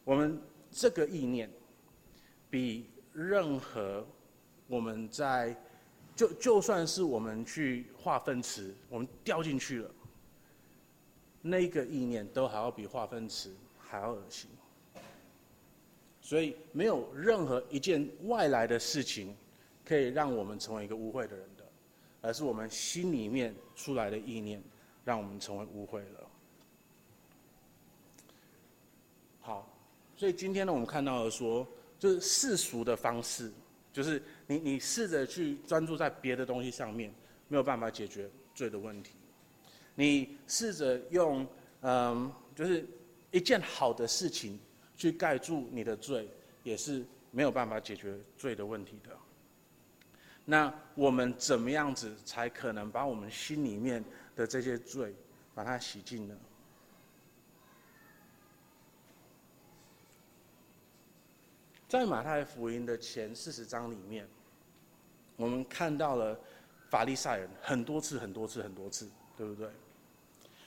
[0.04, 0.40] 我们
[0.70, 1.50] 这个意念，
[2.50, 4.06] 比任何
[4.68, 5.56] 我们在
[6.16, 9.92] 就就算是我们去化粪池，我们掉进去了，
[11.42, 14.50] 那个意念都还要比化粪池还要恶心。
[16.26, 19.38] 所以没有任何一件外来的事情，
[19.86, 21.64] 可以让我们成为一个污秽的人的，
[22.20, 24.60] 而是我们心里面出来的意念，
[25.04, 26.28] 让我们成为污秽了。
[29.40, 29.72] 好，
[30.16, 31.68] 所以今天呢，我们看到了说，
[32.00, 33.52] 就是世俗的方式，
[33.94, 37.14] 就是你你试着去专注在别的东西上面，
[37.48, 39.12] 没有办法解决罪的问题。
[39.94, 41.46] 你试着用
[41.82, 42.84] 嗯，就是
[43.30, 44.60] 一件好的事情。
[44.96, 46.30] 去盖住你的罪，
[46.64, 49.10] 也是没有办法解决罪的问题的。
[50.46, 54.04] 那我们怎么样子才可能把我们心里面
[54.36, 55.16] 的这些罪，
[55.54, 56.38] 把它洗净呢？
[61.88, 64.28] 在马太福音的前四十章里面，
[65.36, 66.38] 我们看到了
[66.90, 69.70] 法利赛人很多次、很多次、很多次，对不对？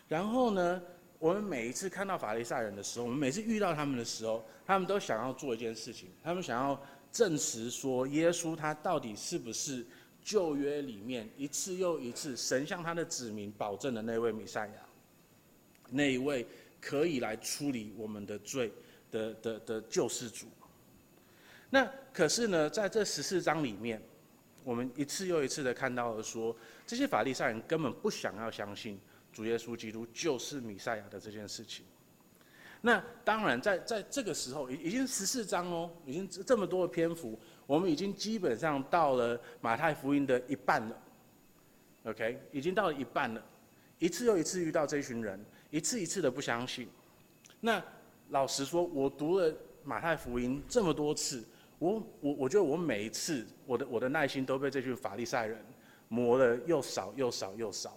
[0.08, 0.82] 然后呢，
[1.18, 9.84] 我们每一次看到法利赛人的时候，我们每次遇到他们的时候，他们都想要做一件事情，他们想要证实说耶稣他到底是不是
[10.22, 14.74] 旧约里面一次又一次神向他的子民保证的那位弥赛亚，
[15.90, 16.46] 那一位
[16.80, 18.72] 可以来处理我们的罪
[19.10, 20.46] 的的的救世主。
[21.70, 24.00] 那可是呢，在这十四章里面，
[24.62, 26.54] 我们一次又一次的看到了说，
[26.86, 29.00] 这些法利赛人根本不想要相信。
[29.38, 31.84] 主耶稣基督就是弥赛亚的这件事情，
[32.80, 41.02] 那当然在在这个时候已已经十四章哦，已经这么多的篇幅，我们已经基本上到了马太福音的一半了
[42.02, 43.40] ，OK，已经到了一半了，
[44.00, 46.88] 一次又一次遇到这群人，一次一次的不相信。
[47.60, 47.80] 那
[48.30, 51.44] 老实说，我读了马太福音这么多次，
[51.78, 55.64] 我我我觉得我每一次我的我的耐心都被这群法利赛人
[56.08, 57.96] 磨得又少又少又少。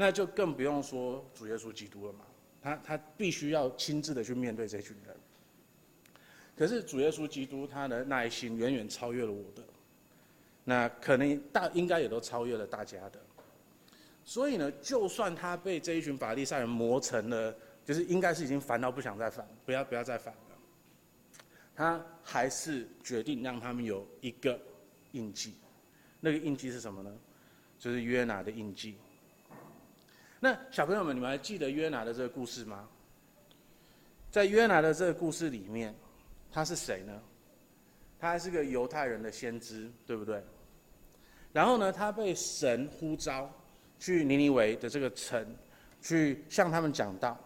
[0.00, 2.20] 那就更不用说主耶稣基督了嘛，
[2.62, 5.16] 他他必须要亲自的去面对这群人。
[6.56, 9.62] 可是主耶稣基督他的耐心远远超越了我的，
[10.62, 13.20] 那可能大应该也都超越了大家的。
[14.24, 17.52] 所以呢，就算他被这一群法利赛人磨成了，
[17.84, 20.56] 就是应该是已经烦到不想再烦，不要不要再烦了，
[21.74, 24.60] 他还是决定让他们有一个
[25.10, 25.54] 印记。
[26.20, 27.12] 那个印记是什么呢？
[27.80, 28.94] 就是约拿的印记。
[30.40, 32.88] 那小朋友们，你们还记得约拿的这个故事吗？
[34.30, 35.92] 在约拿的这个故事里面，
[36.52, 37.20] 他是谁呢？
[38.20, 40.40] 他还是个犹太人的先知，对不对？
[41.52, 43.50] 然后呢，他被神呼召
[43.98, 45.44] 去尼尼微的这个城，
[46.00, 47.36] 去向他们讲道。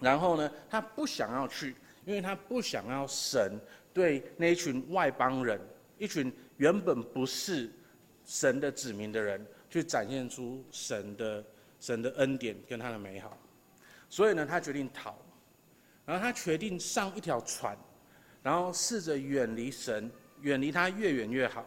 [0.00, 1.76] 然后呢，他不想要去，
[2.06, 3.60] 因为他不想要神
[3.92, 5.60] 对那一群外邦人，
[5.98, 7.70] 一群原本不是
[8.24, 11.44] 神的子民的人，去展现出神的。
[11.82, 13.36] 神的恩典跟他的美好，
[14.08, 15.16] 所以呢，他决定逃，
[16.06, 17.76] 然后他决定上一条船，
[18.40, 20.08] 然后试着远离神，
[20.42, 21.66] 远离他越远越好。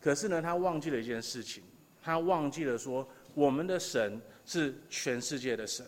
[0.00, 1.62] 可是呢，他忘记了一件事情，
[2.02, 5.84] 他忘记了说，我们的神是全世界的神。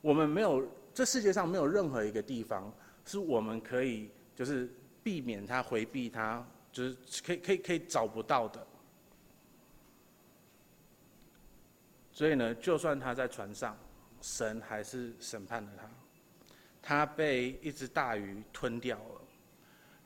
[0.00, 8.66] 我们没有，这世界上没有任何一个地方是我们可以就是避免他、回避他，就是可以可以可以找不到的。
[12.22, 13.76] 所以呢，就算他在船上，
[14.20, 15.90] 神还是审判了他。
[16.80, 19.20] 他被一只大鱼吞掉了，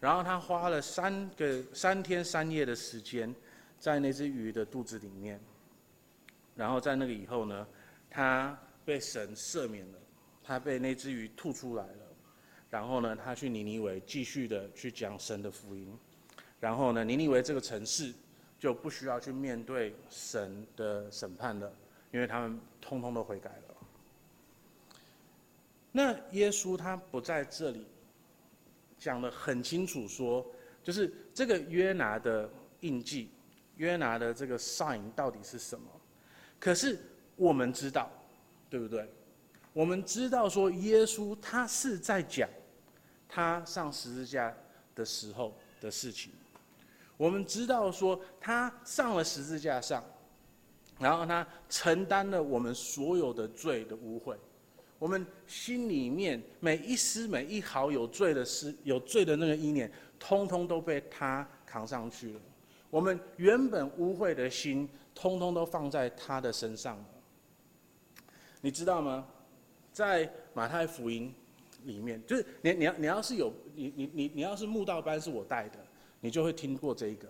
[0.00, 3.34] 然后他花了三个三天三夜的时间，
[3.78, 5.38] 在那只鱼的肚子里面。
[6.54, 7.66] 然后在那个以后呢，
[8.08, 9.98] 他被神赦免了，
[10.42, 12.02] 他被那只鱼吐出来了。
[12.70, 15.94] 然后呢，他去尼尼微继续的去讲神的福音。
[16.60, 18.10] 然后呢，尼尼微这个城市
[18.58, 21.70] 就不需要去面对神的审判了。
[22.12, 23.62] 因为他们通通都悔改了。
[25.92, 27.86] 那耶稣他不在这里
[28.98, 30.46] 讲的很清楚，说
[30.82, 32.48] 就是这个约拿的
[32.80, 33.30] 印记，
[33.76, 35.86] 约拿的这个 sign 到底是什么？
[36.60, 36.98] 可是
[37.34, 38.10] 我们知道，
[38.68, 39.08] 对不对？
[39.72, 42.48] 我们知道说耶稣他是在讲
[43.28, 44.54] 他上十字架
[44.94, 46.32] 的时候的事情。
[47.16, 50.04] 我们知道说他上了十字架上。
[50.98, 54.36] 然后他承担了我们所有的罪的污秽，
[54.98, 62.40] 我们心里面每一丝每一毫有罪的事，有罪的那个意念，通通都被他扛上去了。
[62.88, 67.04] 我们原本污秽的心，通通都放在他的身上。
[68.62, 69.26] 你知道吗？
[69.92, 71.34] 在马太福音
[71.84, 75.78] 里面，就是你你要你要是有你你你你要是慕道班是我带的，
[76.20, 77.28] 你就会听过这一个。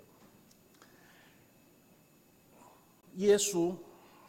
[3.16, 3.74] 耶稣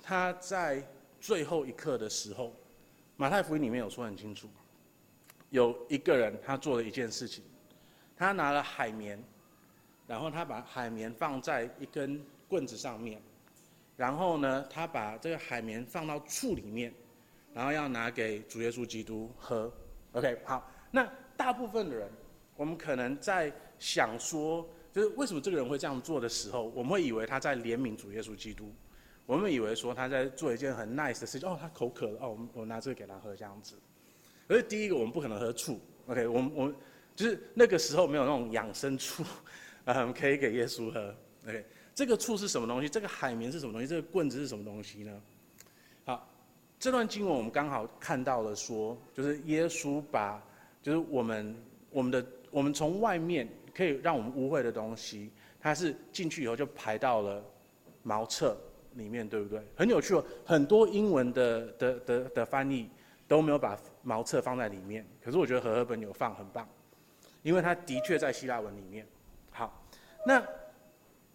[0.01, 0.85] 他在
[1.19, 2.53] 最后一刻的时候，
[3.15, 4.49] 马太福音里面有说很清楚，
[5.49, 7.43] 有一个人他做了一件事情，
[8.15, 9.21] 他拿了海绵，
[10.07, 13.21] 然后他把海绵放在一根棍子上面，
[13.97, 16.93] 然后呢，他把这个海绵放到醋里面，
[17.53, 19.71] 然后要拿给主耶稣基督喝。
[20.13, 22.09] OK，好，那大部分的人，
[22.55, 24.67] 我们可能在想说，
[24.97, 28.73] 就是为什么这个人会这样做的时候，我们会以为他在怜悯主耶稣基督，
[29.27, 31.47] 我们以为说他在做一件很 nice 的事情。
[31.47, 33.75] 哦，他口渴了，哦，我们我拿这个给他喝这样子。
[34.47, 35.79] 而第一个，我们不可能喝醋。
[36.07, 36.75] OK，我们我们
[37.15, 39.23] 就是那个时候没有那种养生醋，
[39.85, 41.13] 嗯，可以给耶稣喝。
[41.45, 42.89] OK，这个醋是什么东西？
[42.89, 43.85] 这个海绵是什么东西？
[43.87, 45.21] 这个棍子是什么东西呢？
[46.05, 46.27] 好，
[46.79, 50.43] 这段经文我们刚好看到了说，就是耶稣把，
[50.81, 51.55] 就是我们
[51.91, 52.25] 我们的。
[52.49, 53.47] 我们从外面
[53.77, 57.43] 可以让我们污秽的东西，它是进去以后就排到了
[58.01, 58.57] 茅厕
[58.95, 59.61] 里面，对不对？
[59.75, 62.89] 很有趣哦，很多英文的的的的翻译
[63.27, 66.67] 都没有把茅厕放在里面，可是我觉得和合本有放，很棒，
[67.43, 69.05] 因为它的确在希腊文里面。
[69.51, 69.87] 好，
[70.25, 70.43] 那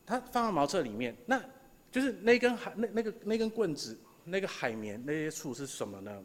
[0.05, 1.41] 它放到茅厕里面，那
[1.93, 6.25] 就是那根海那那个那根棍子，那个海绵那些处是什么呢？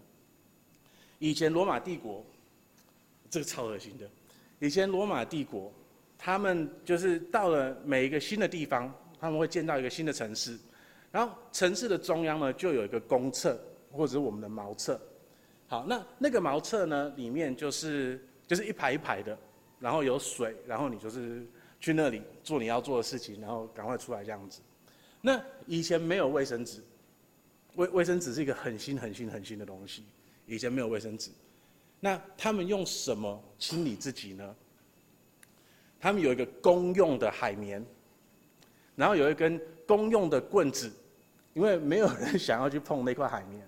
[1.19, 2.25] 以前罗马帝国，
[3.29, 4.09] 这个超恶心的。
[4.59, 5.71] 以前罗马帝国，
[6.17, 10.57] 他们就是到了每一个新的地方，他们会建造一个新的城市，
[11.11, 13.59] 然后城市的中央呢，就有一个公厕，
[13.91, 14.99] 或者是我们的茅厕。
[15.67, 19.37] 好，那那个茅厕呢，里面就是就是一排一排的，
[19.79, 21.45] 然后有水，然后你就是
[21.79, 24.61] 去那里做你要做的事情，然后赶快出来这样子。
[25.21, 26.81] 那以前没有卫生纸，
[27.75, 30.03] 卫卫生纸是一个很新很新很新的东西，
[30.45, 31.31] 以前没有卫生纸。
[31.99, 34.55] 那他们用什么清理自己呢？
[35.99, 37.83] 他们有一个公用的海绵，
[38.95, 40.91] 然后有一根公用的棍子，
[41.53, 43.67] 因为没有人想要去碰那块海绵。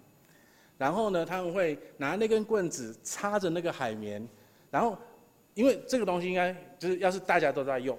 [0.78, 4.26] 然后呢，他们会拿那根棍子插着那个海绵，
[4.72, 4.98] 然后
[5.54, 7.98] 因为这个东西应该就是要是大家都在用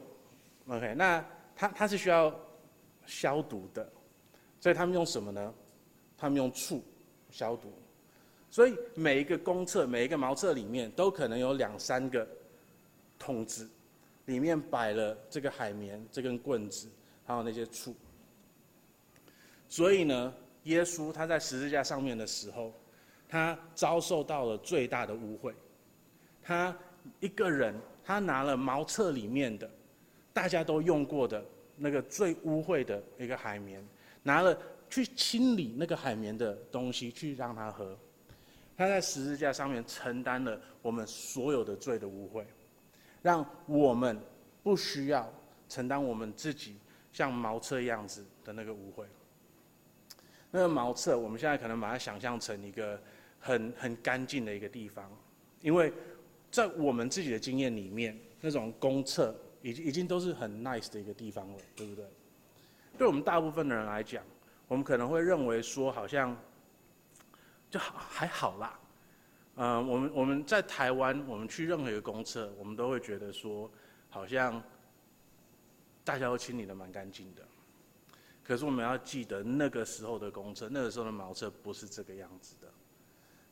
[0.67, 1.25] ，OK，那
[1.55, 2.35] 它它是需要
[3.05, 3.87] 消毒的，
[4.61, 5.53] 所以他们用什么呢？
[6.17, 6.83] 他们用醋
[7.31, 7.71] 消毒。
[8.51, 12.27] 所以每一个公厕、每一个茅厕里面，都可能有两三个
[13.19, 13.69] 桶子，
[14.27, 16.89] 里面摆了这个海绵、这根棍子，
[17.25, 17.95] 还有那些醋。
[19.69, 22.73] 所以呢，耶稣他在十字架上面的时候，
[23.29, 25.55] 他遭受到了最大的污秽。
[26.43, 26.77] 他
[27.21, 29.71] 一个人，他拿了茅厕里面的
[30.33, 31.45] 大家都用过的
[31.77, 33.87] 那个最污秽的一个海绵，
[34.23, 34.57] 拿了
[34.89, 37.97] 去清理那个海绵的东西，去让他喝。
[38.77, 42.45] 他在十字架上面承担了我们所有的罪的污秽，
[43.23, 44.21] 让我们
[44.63, 45.33] 不需要
[45.69, 46.79] 承担我们自己
[47.13, 49.05] 像茅厕样子的那个污秽。
[50.51, 53.01] 那个茅厕，我们现在可能把它想象成一个
[53.39, 55.11] 很很干净的一个地方，
[55.61, 55.93] 因为
[56.51, 62.05] 在我们自己的经验里面，那种公厕已经已经都是很 nice 的一个地方了，对不对？
[62.99, 64.23] 对我们大部分的人来讲，
[64.67, 66.37] 我们可能会认为说，好像。
[67.71, 68.80] 就好还好啦，
[69.57, 73.71] 呃，我们我们在台湾，我们去任何一个公厕，我们都会觉得说，
[74.09, 74.63] 好像
[76.03, 77.43] 大家都清理的蛮干净的。
[78.43, 82.69] 可是我们要记得，那个时候的公厕，那个时候的茅厕不是这个样子的。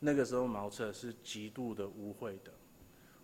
[0.00, 2.52] 那个时候茅厕是极度的污秽的。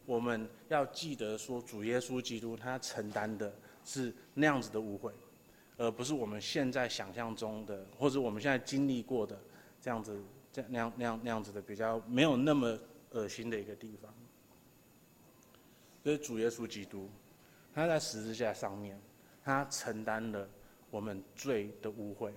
[0.05, 3.51] 我们要记得说，主耶稣基督他承担的
[3.83, 5.11] 是那样子的污秽，
[5.79, 9.41] 而不是我们现在想象中的，或者我们现在经历过的
[9.81, 10.22] 这样子。
[10.55, 12.79] 这样那样那样那样子的比较没有那么
[13.11, 14.15] 恶心的一个地方，
[16.05, 17.11] 就是主耶稣基督，
[17.75, 18.97] 他在十字架上面，
[19.43, 20.49] 他承担了
[20.93, 22.31] 我们罪的污秽，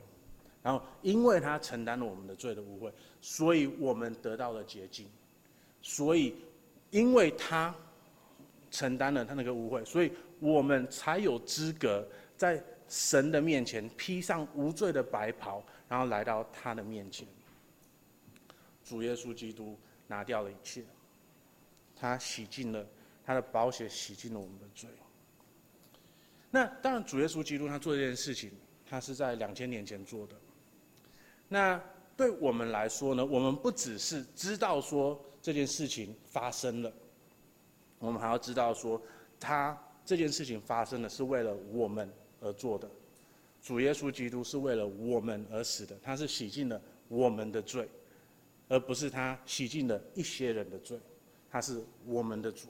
[0.64, 2.92] 然后因为他承担了我们的罪的污秽，
[3.22, 5.08] 所以我们得到了洁净，
[5.84, 6.36] 所以
[6.90, 7.74] 因为他
[8.72, 12.04] 承担了他那个污秽，所以我们才有资格
[12.36, 17.28] 在神的面前披上无罪的白袍，然后来到他的面前。
[18.88, 19.78] 主耶稣基督
[20.08, 20.82] 拿掉了一切，
[21.94, 22.88] 他洗净了
[23.26, 24.90] 他的宝血，洗净了我们的罪。
[26.50, 28.50] 那当然，主耶稣基督他做这件事情，
[28.86, 30.36] 他是在两千年前做的。
[31.50, 31.82] 那
[32.16, 36.94] 对我们来说呢，我们不只是知道说这件事情发生了，
[38.00, 39.02] 我们还要知道说，
[39.38, 42.10] 他这件事情发生的是为了我们
[42.40, 42.90] 而做的。
[43.62, 47.90] 主耶稣基督是为了我们而死的，他是洗净了我们的罪。
[48.68, 51.00] 而不是他洗净了一些人的罪，
[51.50, 52.68] 他是我们的主。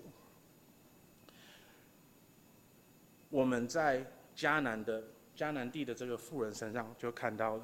[3.30, 5.04] 我们在迦南的
[5.36, 7.64] 迦南地的这个妇人身上就看到了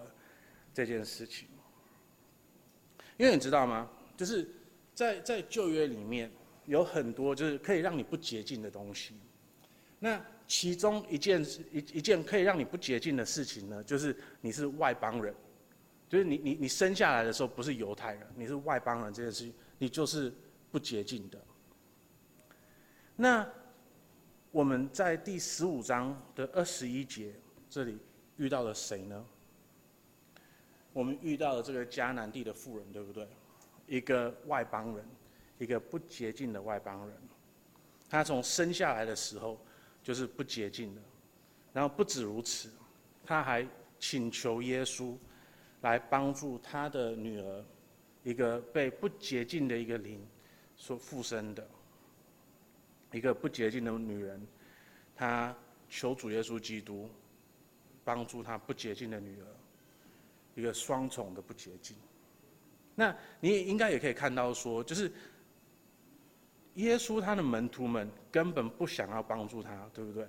[0.73, 1.47] 这件事情。
[3.17, 3.89] 因为你知道吗？
[4.17, 4.49] 就是
[4.93, 6.31] 在在旧约里面
[6.65, 9.15] 有很多就是可以让你不洁净的东西。
[9.99, 15.33] 那其中一件一一件可以让你不洁净的事情呢，就是你是外邦人，
[16.13, 20.31] 就是你你你生下来的时候不是犹太人，你是外邦人这件事情，你就是
[20.71, 21.41] 不洁净的。
[23.15, 23.49] 那
[24.51, 27.33] 我们在第十五章的二十一节
[27.67, 27.97] 这里
[28.37, 29.25] 遇到了谁呢？
[30.93, 33.27] 我们遇到了这个迦南地的妇人，对不对？
[33.87, 35.03] 一个外邦人，
[35.57, 37.17] 一个不洁净的外邦人。
[38.07, 39.59] 他从生下来的时候
[40.03, 41.01] 就是不洁净的，
[41.73, 42.69] 然后不止如此，
[43.25, 45.17] 他还请求耶稣
[45.83, 47.63] 来帮助他的女儿，
[48.23, 50.25] 一个被不洁净的一个灵
[50.75, 51.65] 所附身的，
[53.11, 54.45] 一个不洁净的女人。
[55.15, 55.55] 她
[55.89, 57.09] 求主耶稣基督
[58.03, 59.45] 帮助他不洁净的女儿，
[60.55, 61.95] 一个双重的不洁净。
[62.95, 65.11] 那你也应该也可以看到说，就是
[66.75, 70.27] 耶稣他的门徒们根本不想要帮助他，对不对？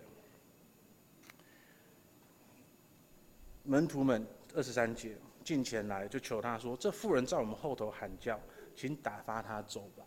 [3.63, 8.41] 门徒们二十三节进前来就求他说：“这妇人在我们后头喊叫，
[8.75, 10.05] 请打发他走吧。”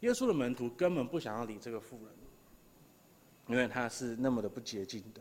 [0.00, 2.14] 耶稣的门徒根本不想要理这个妇人。
[3.46, 5.20] 因为他是那么的不洁净的，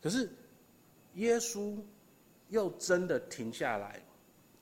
[0.00, 0.30] 可是
[1.16, 1.76] 耶稣
[2.48, 4.02] 又真的停下来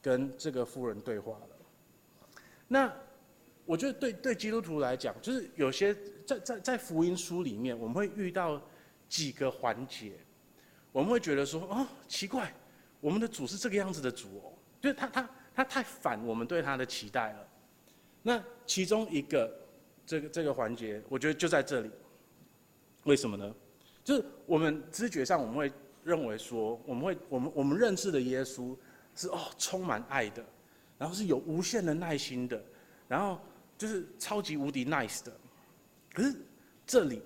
[0.02, 2.36] 跟这个妇人对话了。
[2.66, 2.92] 那
[3.64, 5.94] 我觉得对对基督徒来讲，就是有些
[6.26, 8.60] 在在在福音书里面，我们会遇到
[9.08, 10.18] 几个环节，
[10.90, 12.52] 我们会觉得说，哦，奇怪，
[13.00, 17.48] 我们的主是这个样子的主哦，就是他他他太反我们对他的期待了。
[18.22, 19.50] 那其中一个
[20.04, 21.90] 这个这个环节，我觉得就在这里。
[23.04, 23.54] 为什么呢？
[24.04, 25.72] 就是我们知觉上我们会
[26.02, 28.76] 认为说，我们会我们我们认识的耶稣
[29.14, 30.44] 是哦充满爱的，
[30.98, 32.62] 然后是有无限的耐心的，
[33.06, 33.40] 然后
[33.78, 35.32] 就是超级无敌 nice 的。
[36.12, 36.34] 可是
[36.86, 37.22] 这里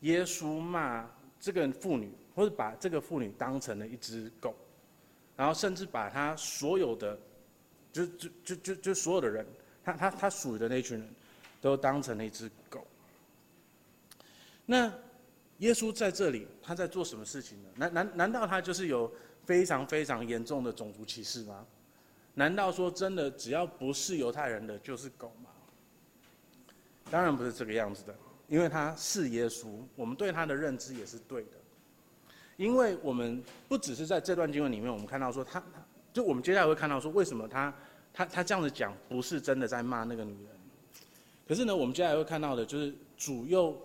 [0.00, 1.08] 耶稣骂
[1.38, 4.54] 这个妇女，或者把这个妇女当成了一只狗，
[5.40, 7.18] 然后甚至把他所有的
[7.90, 9.46] 就就就就就所有的人，
[9.82, 11.08] 他他他属于的那群人
[11.62, 12.86] 都当成了一只狗。
[14.66, 14.92] 那
[15.60, 17.68] 耶稣在这里，他在做什么事情呢？
[17.76, 19.10] 难难难道他就是有
[19.46, 21.66] 非常非常严重的种族歧视吗？
[22.34, 25.48] 难道说真的，只要不是犹太人的就是狗吗？
[27.10, 28.14] 当然不是这个样子的，
[28.46, 31.52] 因为他是耶稣，我们对他的认知也是对的。
[32.60, 35.62] 因为我们不只是在这段经文里面，我们看到说他，
[36.12, 37.74] 就我们接下来会看到说，为什么他
[38.12, 40.52] 他他这样子讲，不是真的在骂那个女人。
[41.48, 43.76] 可是呢，我们接下来会看到的就是主又。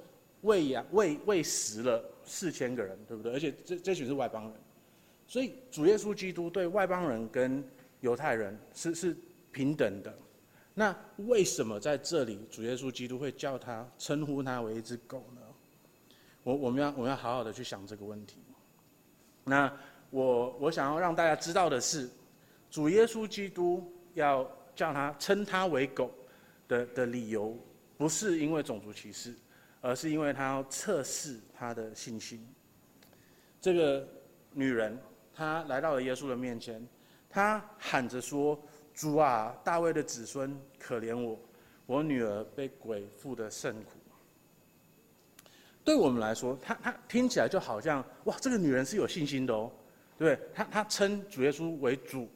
[0.42, 3.34] 喂养喂喂食了四千个人，对不对？
[3.34, 4.54] 而且这这群是外邦人，
[5.26, 7.64] 所以主耶稣基督对外邦人跟
[8.02, 9.18] 犹太人是是
[9.52, 10.16] 平等的。
[10.76, 10.96] 那
[11.26, 15.42] 为什么在这里主耶稣基督会叫他称呼他为一只狗呢？
[16.44, 18.38] 我我们要我们要好好的去想这个问题。
[19.46, 19.72] 那
[20.10, 22.10] 我我想要让大家知道的是，
[22.70, 26.12] 主耶稣基督要叫他称他为狗
[26.68, 27.58] 的的理由，
[27.98, 29.34] 不是因为种族歧视。
[29.82, 32.44] 而是因为他要测试他的信心。
[33.62, 34.08] 这个
[34.52, 35.00] 女人，
[35.32, 36.84] 她来到了耶稣的面前，
[37.30, 38.60] 她喊着说
[38.96, 41.40] ：“主啊，大卫的子孙，可怜我，
[41.86, 43.92] 我女儿被鬼附的甚苦。”
[45.86, 49.72] 对我们来说，她她听起来就好像哇，这个女人是有信心的哦，
[50.18, 50.48] 对不对？
[50.54, 52.28] 她她称主耶稣为主，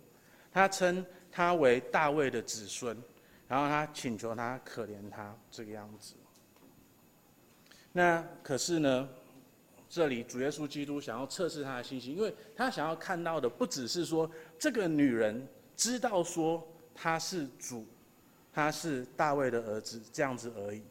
[0.54, 2.96] 她称他为大卫的子孙，
[3.48, 6.14] 然后她请求他可怜他这个样子。
[7.92, 9.10] 那可是呢，
[9.90, 14.30] 这里主耶稣基督想要测试他的信心，因为他想要看到的不只是说
[14.60, 17.88] 这个女人知道说他是主，
[18.54, 20.84] 他是大卫的儿子这样子而已。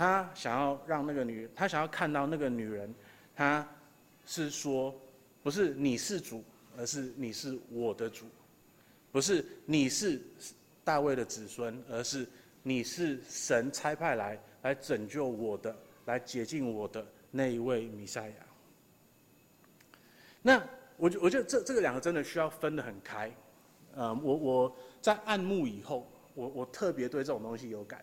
[0.00, 2.94] 他想要让那个女，他想要看到那个女人，
[3.36, 3.68] 他
[4.24, 4.98] 是说
[5.42, 6.42] 不是你是主，
[6.74, 8.24] 而是你是我的主，
[9.12, 10.18] 不是你是
[10.82, 12.26] 大卫的子孙，而是
[12.62, 15.76] 你是神差派来来拯救我的。
[16.06, 18.36] 来接近我的那一位弥赛亚。
[20.40, 23.30] 那我觉我觉得这这个两个真的需要分得很开。
[23.94, 28.02] 呃，我我在按牧以后，我我特别对这种东西有感。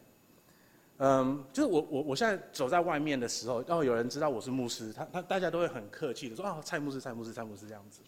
[1.00, 8.02] 嗯，就是我我我现在走在外面的时候，然后有人知道我是牧师，他他大家都会很客气的说啊，蔡牧师，蔡牧师，蔡牧师这样子。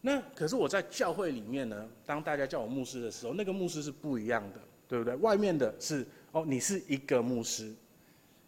[0.00, 5.14] 那可是我在教会里面呢，当大家叫我牧师的时候，那个牧师是不一样的，对不对？
[5.16, 7.72] 外面的是哦，你是一个牧师。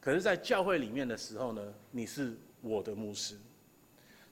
[0.01, 3.37] 可是，在教会里面的时候呢，你是我的牧师。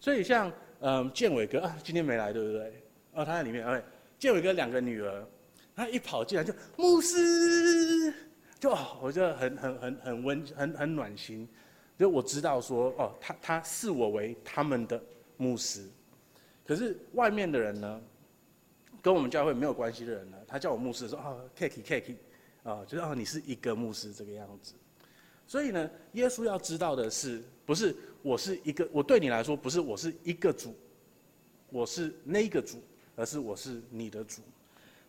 [0.01, 2.83] 所以像嗯建伟哥啊，今天没来对不对？
[3.15, 3.67] 哦，他在里面。
[3.67, 3.83] 哎，
[4.19, 5.27] 建伟哥两个女儿，
[5.75, 8.13] 他一跑进来就牧师，
[8.65, 11.47] 就哦，我就很很很很温很很暖心，
[11.99, 14.99] 就我知道说哦，他他视我为他们的
[15.37, 15.87] 牧师。
[16.67, 18.01] 可是外面的人呢，
[19.03, 22.17] 跟我们教会没有关系的人呢，他叫我牧师说啊，Kiki Kiki，
[22.63, 24.73] 啊，就是啊，你是一个牧师这个样子。
[25.47, 30.75] 所以呢，耶稣要知道的是，不是我是一个，我对你来说不是我是一个主，
[31.69, 32.83] 我是那个主，
[33.15, 34.41] 而是我是你的主。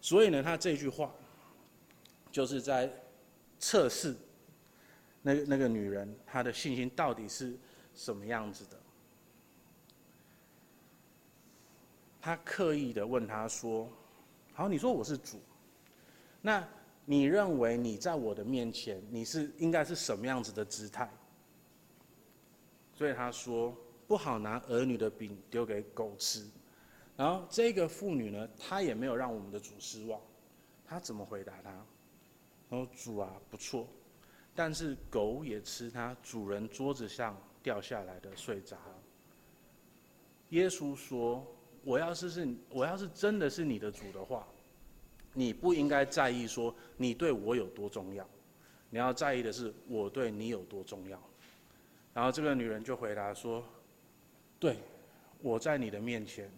[0.02, 1.10] 所以呢，他这句话
[2.34, 2.92] 就是在
[3.60, 4.16] 测试
[5.22, 7.58] 那那个女人她的信心到底是
[7.94, 8.80] 什么样子的。
[12.22, 13.90] 他刻意的问他说
[14.54, 15.40] ：“好，你说我是主，
[16.42, 16.68] 那？”
[17.08, 21.08] 你认为你在我的面前，你是应该是什么样子的姿态？
[22.96, 23.78] 所以他说
[24.08, 26.44] 不好拿儿女的饼丢给狗吃。
[27.16, 30.20] 然后这个妇女呢，她也没有让我们的主失望。
[30.84, 31.86] 她怎么回答他？
[32.70, 33.88] 他说主啊，不错，
[34.54, 38.78] 但是狗也吃它主人桌子上掉下来的碎渣。
[40.50, 41.46] 耶稣说：
[41.84, 44.48] 我要是是，我要是真的是你的主的话。
[45.38, 48.26] 你不应该在意说你对我有多重要，
[48.90, 51.22] 你要在意的是我对你有多重要。
[52.14, 53.62] 然后这个女人就回答说
[54.58, 54.78] ：“对，
[55.42, 56.50] 我在你的面前，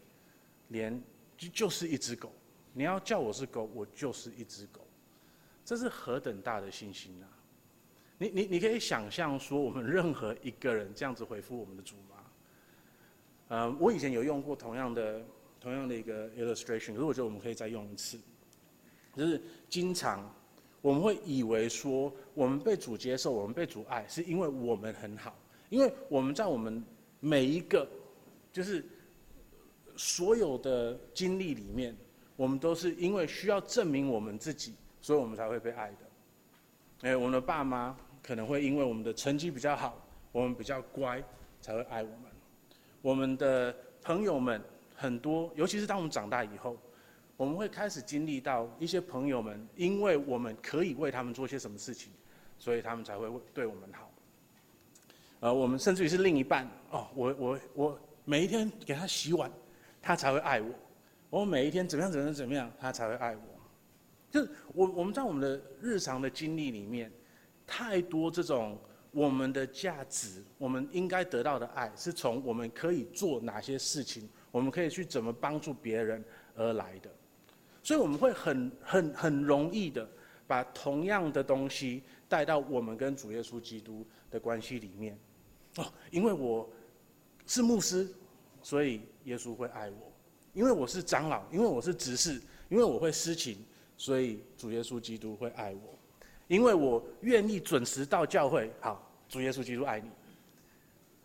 [0.67, 1.01] 连
[1.35, 2.31] 就就是一只狗。
[2.71, 4.86] 你要叫我是狗，我就是一只狗。
[5.67, 7.27] 这是何等大的信心啊！
[8.17, 12.23] 你你你可以想象说，我们任何一个人这样子回复我们的主吗？
[13.49, 15.21] 呃，我以前有用过同样的
[15.59, 18.17] 同样的一个 illustration，可是我觉得我们可以再用一次。”
[19.13, 20.33] 就是经常，
[20.81, 25.37] 我们会以为说，我们被主接受，我们被主爱，是因为我们很好，
[25.67, 26.81] 因为我们在我们
[27.19, 27.85] 每一个，
[28.53, 28.85] 就是
[29.97, 31.93] 所有的经历里面，
[32.37, 35.97] 我们都是因为需要证明我们自己，所以我们才会被爱的。
[37.09, 39.95] 哎，我们的爸妈可能会因为我们的成绩比较好，
[40.31, 41.23] 我们比较乖，
[41.61, 42.21] 才会爱我们。
[43.01, 44.61] 我们的朋友们
[44.95, 46.77] 很多，尤其是当我们长大以后。
[47.35, 52.11] 我们会开始经历到一些朋友们，因为我们可以为他们做些什么事情，
[52.57, 54.11] 所以他们才会对我们好。
[55.41, 59.51] 呃，我们甚至于是另一半哦，我我我每一天给他洗碗，
[60.01, 60.73] 他才会爱我。
[61.29, 63.41] 我每一天怎么样怎么样怎么样，他才会爱我。
[64.29, 67.11] 就是我我们在我们的日常的经历里面，
[67.65, 68.79] 太多这种
[69.11, 76.23] 我们的价值，我们应该得到的爱，是从我们可以做哪些事情，我们可以去怎么帮助别人
[76.55, 77.09] 而来的。
[77.81, 80.07] 所以我们会很很很容易的
[80.45, 85.17] 把同样的东西带到我们跟主耶稣基督的关系里面，
[85.77, 86.69] 哦，因为我
[87.45, 88.05] 是牧师，
[88.61, 90.11] 所以耶稣会爱我；
[90.53, 93.57] 因为我是长老，因为我是执事，因为我会施情，
[93.97, 95.97] 所以主耶稣基督会爱我；
[96.47, 100.09] 因为我愿意准时到教会，好，主耶稣基督爱你。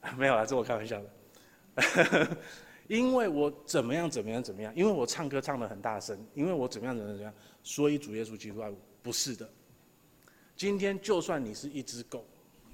[0.18, 2.36] 没有啦，这我开玩笑的。
[2.88, 9.48] 因为我怎么样怎么样怎么样，因为我唱歌唱得很大声，因为我怎么样怎么样怎么样，所以主耶稣基督爱我，不是的。
[10.56, 12.24] 今天就算你是一只狗，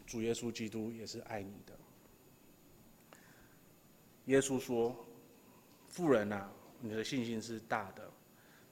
[0.06, 1.72] 主耶稣基督也是爱你的。
[4.24, 4.96] 耶稣说
[5.88, 8.10] ：“富人啊，你的信心是大的，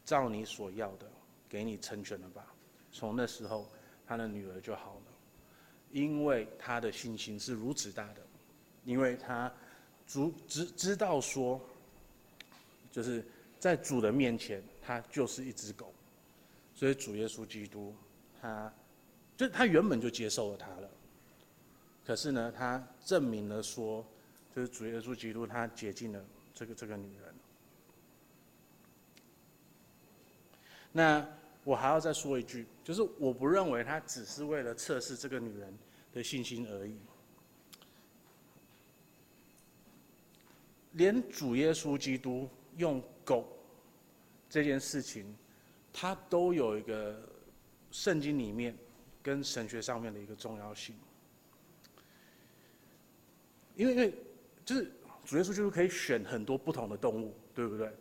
[0.05, 1.11] 照你所要的，
[1.49, 2.55] 给你成全了吧。”
[2.93, 3.69] 从那时候，
[4.07, 5.13] 他的女儿就好了，
[5.91, 8.21] 因为他的信心是如此大的，
[8.85, 9.53] 因为他。
[10.09, 11.61] 主知知道说，
[12.93, 13.25] 就是
[13.59, 15.93] 在主的面前，他就是一只狗，
[16.77, 17.93] 所以主耶稣基督，
[18.41, 18.73] 他
[19.37, 20.89] 就他原本就接受了他了。
[22.07, 24.07] 可是呢，他证明了说，
[24.55, 26.25] 就是主耶稣基督他接近了
[26.55, 27.26] 这个这个女人。
[30.97, 31.29] 那
[31.63, 35.79] 我还要再说一句，就是我不认为他只是为了测试这个女人
[36.11, 36.97] 的信心而已。
[40.93, 43.47] 连主耶稣基督用狗
[44.49, 45.37] 这件事情，
[45.93, 47.15] 他都有一个
[47.91, 48.75] 圣经里面
[49.23, 50.97] 跟神学上面的一个重要性。
[53.75, 54.15] 因为，因为
[54.65, 54.91] 就是
[55.27, 57.95] 主耶稣基督可以选很多不同的动物，对不对？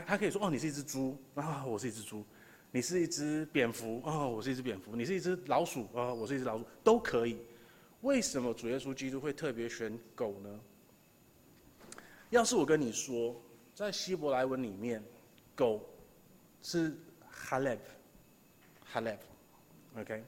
[0.00, 2.24] 他可以说：“哦，你是一只猪啊，我是一只猪；
[2.72, 7.38] 你是一只蝙蝠啊，我是一只蝙蝠；你是一只老鼠啊，我是一只老鼠，都可以。”
[8.02, 10.60] 为什么主耶稣基督会特别选狗呢？
[12.30, 13.40] 要是我跟你说，
[13.74, 15.02] 在希伯来文里面，
[15.54, 15.80] 狗
[16.60, 16.94] 是
[17.30, 17.82] 哈列夫，
[18.84, 20.24] 哈列夫，OK？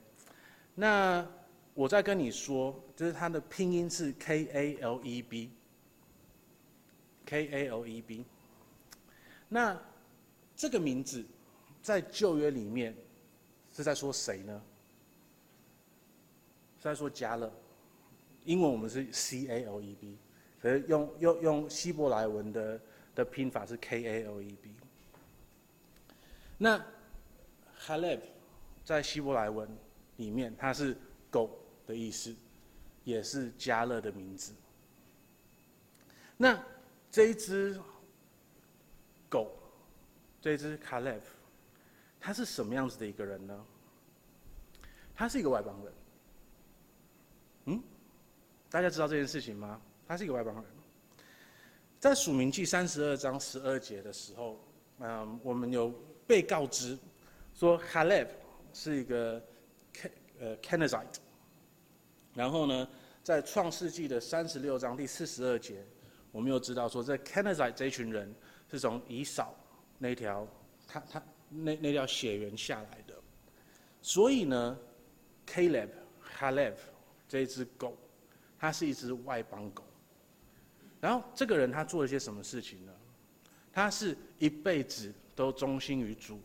[0.75, 1.27] 那
[1.75, 5.51] 我在跟你说，就是它的拼音是 K A L E B，K
[7.51, 8.25] A L E B。
[9.49, 9.81] 那
[10.57, 11.25] 这个名字
[11.83, 12.97] 在旧约里面
[13.73, 14.63] 是在说谁呢？
[16.79, 17.53] 是在说加勒。
[18.45, 20.17] 英文我们是 C A L E B，
[20.61, 22.81] 可是用用用希伯来文的
[23.15, 24.71] 的拼法是 K A L E B。
[26.57, 26.83] 那
[27.79, 28.21] Haleb
[28.85, 29.69] 在希伯来文
[30.17, 30.97] 里面，它是
[31.31, 32.35] 狗的意思，
[33.05, 34.53] 也是加勒的名字。
[36.37, 36.63] 那
[37.11, 37.81] 这一只
[39.29, 39.53] 狗，
[40.41, 41.21] 这只 Caleb，
[42.21, 43.67] 他是什么样子的一个人呢？
[45.15, 45.93] 他是一个外邦人。
[47.67, 47.83] 嗯，
[48.71, 49.81] 大家知道这件事情吗？
[50.07, 50.65] 他是一个外邦人。
[51.99, 54.61] 在署名记三十二章十二节的时候，
[55.01, 55.93] 嗯，我们有
[56.27, 56.97] 被告知
[57.55, 58.29] 说 Caleb
[58.73, 59.43] 是一个
[59.93, 61.17] K 呃 Kenizzite。
[62.35, 62.89] 然后呢，
[63.23, 65.83] 在创世纪的三十六章第四十二节，
[66.31, 68.33] 我们又知道说，这 Kenizzite 这群人
[68.71, 69.55] 是从以扫
[69.99, 70.47] 那条
[70.87, 73.15] 他他那那条血缘下来的，
[74.03, 74.79] 所以呢
[75.47, 75.91] ，Caleb、
[76.39, 76.75] Haleb
[77.29, 77.97] 这一只狗，
[78.59, 79.85] 它是一只外邦狗。
[81.01, 82.93] 然后这个人他做了些什么事情呢？
[83.73, 86.41] 他是一辈子都忠心于主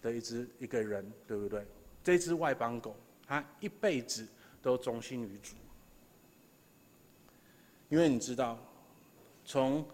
[0.00, 1.66] 的一只一个人，对不对？
[2.02, 2.96] 这只外邦狗，
[3.26, 4.26] 他一辈子。
[4.60, 5.54] 都忠心于主，
[7.88, 8.58] 因为你知道，
[9.44, 9.88] 从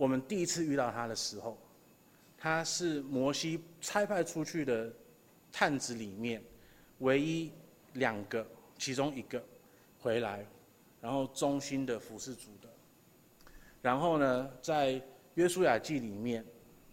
[0.00, 1.58] 我们第一次遇到他的时候，
[2.38, 4.90] 他是摩西差派出去的
[5.52, 6.42] 探子里面
[7.00, 7.52] 唯一
[7.92, 8.46] 两个，
[8.78, 9.44] 其中一个
[9.98, 10.42] 回来，
[11.02, 12.68] 然后忠心的服侍主的。
[13.82, 14.98] 然后呢，在
[15.34, 16.42] 约书亚记里面，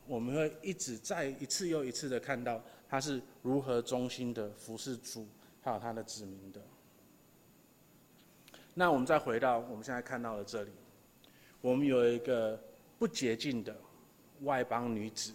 [0.05, 5.26] 我们会一直再一次又一次的看到他是如何忠心的服侍主，
[5.62, 6.60] 还有他的子民的。
[8.74, 10.72] 那我们再回到我们现在看到的这里，
[11.62, 12.62] 我们有一个
[12.98, 13.76] 不洁净的
[14.41, 15.34] 外邦女子，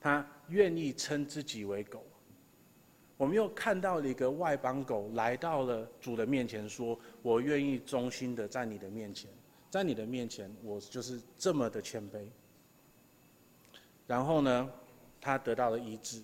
[0.00, 2.04] 她愿意称自己为狗。
[3.16, 9.30] 我们又看到了一个外邦狗来到了主的面前，说：“我愿意忠心的在你的面前，
[9.68, 12.26] 在你的面前，我就是这么的谦卑。”
[14.06, 14.70] 然后呢，
[15.20, 16.22] 他得到了医治。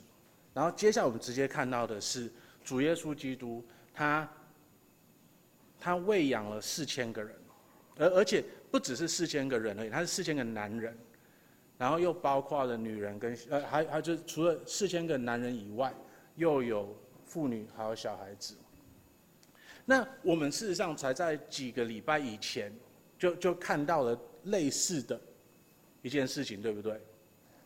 [0.55, 2.33] 然后接下来我们直接看到的是
[2.65, 3.65] 主耶稣基督，
[3.95, 4.29] 他。
[5.79, 7.37] 他喂养了四千个人，
[7.97, 10.97] 而而且不只是四千个人而已，他是四千个男人，
[11.79, 15.95] 然后又包括了女人跟呃，还还就除了四千个男人以外，
[16.35, 18.55] 又有妇女还有小孩子。
[19.85, 22.73] 那我们事实上才在几个礼拜以前
[23.19, 25.21] 就就看到了类似的
[26.03, 27.01] 一件事情，对不对？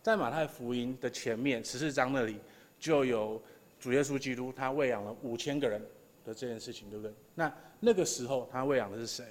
[0.03, 2.39] 在马太福音的前面十四章那里
[2.79, 3.41] 就有
[3.79, 5.81] 主耶稣基督，他喂养了五千个人
[6.25, 7.15] 的这件事情，对不对？
[7.35, 9.25] 那那个时候他喂养的是谁？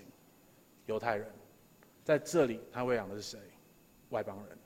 [0.88, 1.28] 犹太人，
[2.10, 3.38] 在这里他喂养的是谁？
[4.10, 4.58] 外邦人。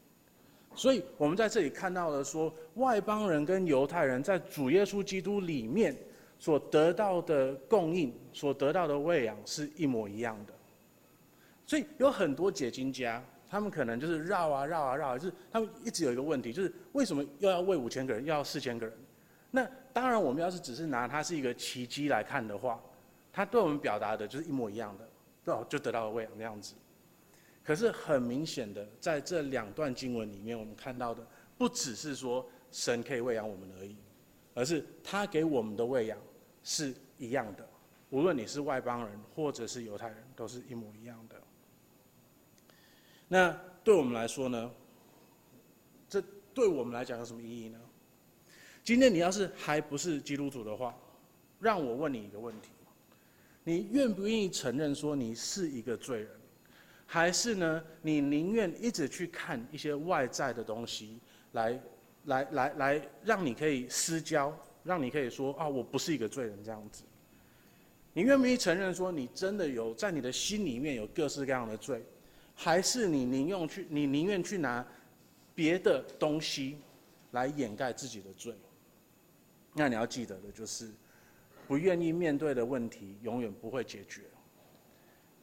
[0.73, 5.93] 所以我们在这里看到了说，外邦人跟犹太人在主耶稣基督里面
[6.39, 10.53] 所得到的供应、所得到的喂养是一模一样的。
[11.65, 18.95] 所以有很多解经家，他们可能就是绕啊绕啊绕，就是他们一直有一个问题，就是为什么又要喂五千个人，又要四千个人？
[19.51, 22.81] 那当然，我们要是只是拿它是一个奇迹来看的话。
[23.33, 26.73] 他对我们表达的就是一模一样的，哦，就得到了喂养那样子。
[27.63, 31.25] 可是很明显的，在这两段经文里面，我们看到的
[31.57, 33.95] 不只是说神可以喂养我们而已，
[34.53, 36.17] 而是他给我们的喂养
[36.63, 37.67] 是一样的。
[38.09, 41.35] 无论你是外邦人或者是犹太人，都是一模一样的。
[43.27, 44.69] 那对我们来说呢？
[46.07, 46.21] 这
[46.53, 47.79] 对我们来讲有什么意义呢？
[48.83, 50.95] 今天你要是还不是基督徒的话，
[51.59, 52.69] 让我问你一个问题。
[53.63, 56.29] 你愿不愿意承认说你是一个罪人，
[57.13, 57.83] 还是呢？
[58.01, 61.19] 你宁愿一直去看一些外在的东西，
[61.51, 61.79] 来，
[62.25, 64.51] 来，来，来，让你可以私交，
[64.83, 67.03] 让你可以说啊，我不是一个罪人这样子。
[68.13, 72.03] 你愿不愿意承认说你真的有在你的心里面有各式各样的罪，
[72.55, 74.83] 还是你宁愿去你宁愿去拿
[75.53, 76.79] 别的东西
[77.29, 78.55] 来掩盖自己的罪？
[79.71, 80.89] 那你要记得的就是。
[81.65, 84.23] 不愿意面对的问题永远不会解决。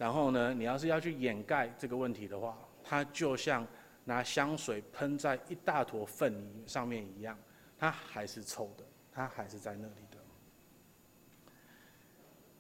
[0.01, 3.66] 然后呢，你要是要去掩盖这个问题的话，它就像
[4.03, 7.38] 拿香水喷在一大坨粪泥上面一样，
[7.78, 10.16] 它还是臭的，它还是在那里的。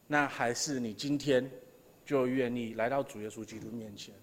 [0.06, 1.50] 那还是你今天
[2.04, 4.14] 就愿意来到主耶稣基督面前，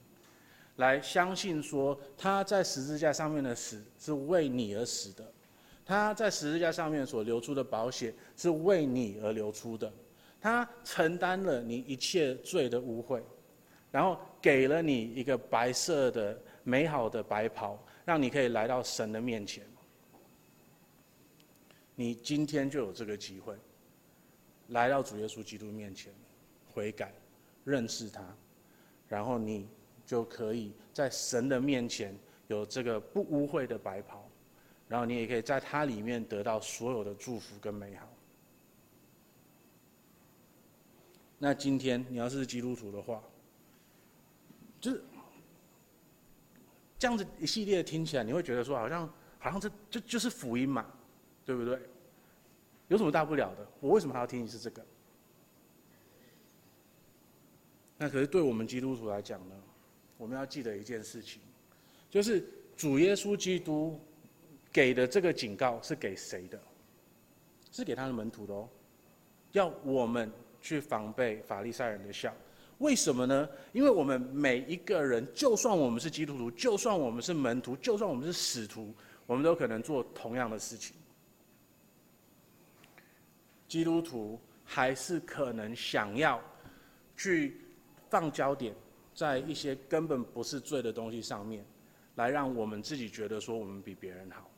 [0.76, 5.26] 来相信说他在十字架上面的死是为你而死的。
[5.84, 9.92] 他在十字架上面所流出的宝血是为你而流出的，
[10.40, 13.22] 他承担了你一切罪的污秽，
[13.92, 19.66] 然后给了你一个白色的美好的白袍，让你可以来到神的面前。
[21.96, 23.56] 你今天就有这个机会，
[24.68, 26.14] 来到主耶稣基督面前，
[26.72, 27.12] 悔改，
[27.64, 28.24] 认识他，
[29.08, 29.68] 然后你
[30.06, 32.16] 就可以在神的面前
[32.48, 34.30] 有这个不污秽的白袍，
[34.88, 38.08] 然后你也可以在他里面得到所有的祝福跟美好。
[41.38, 43.22] 那今天你要是基督徒的话，
[44.80, 45.04] 就是
[47.00, 49.08] 这样子一系列听起来，你会觉得说好像
[49.40, 50.86] 好像这就就是福音嘛。
[51.48, 51.80] 对不对？
[52.90, 53.66] 有什么大不了的？
[53.80, 54.86] 我为什么还要听你是这个？
[57.98, 59.56] 那可是对我们基督徒来讲呢，
[60.18, 61.42] 我们要记得一件事情，
[62.10, 63.98] 就是主耶稣基督
[64.74, 66.60] 给的这个警告是给谁的？
[67.72, 68.68] 是给他的门徒的哦，
[69.54, 70.30] 要我们
[70.62, 72.34] 去防备法利赛人的笑。
[72.80, 73.50] 为什么呢？
[73.74, 78.94] 因为我们每一个人，就算我们是基督徒，就算我们是门徒，就算我们是使徒，
[79.26, 80.96] 我们都可能做同样的事情。
[83.68, 86.40] 基督徒还是可能想要
[87.16, 87.60] 去
[88.10, 88.76] 放焦点
[89.14, 91.66] 在一些根本不是罪的东西上面，
[92.16, 94.50] 来让我们自己觉得说我们比别人好。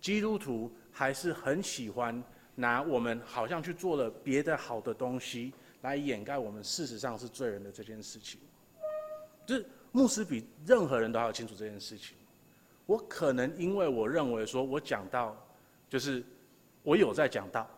[0.00, 2.20] 基督徒还是很喜欢
[2.60, 8.38] 拿我们好像去做了别的好的东西来掩盖我们事实上是罪人的这件事情。
[9.46, 12.16] 就是牧师比任何人都要清楚这件事情。
[12.86, 15.36] 我可能因为我认为说我讲到
[15.88, 16.24] 就是
[16.82, 17.68] 我有在讲到。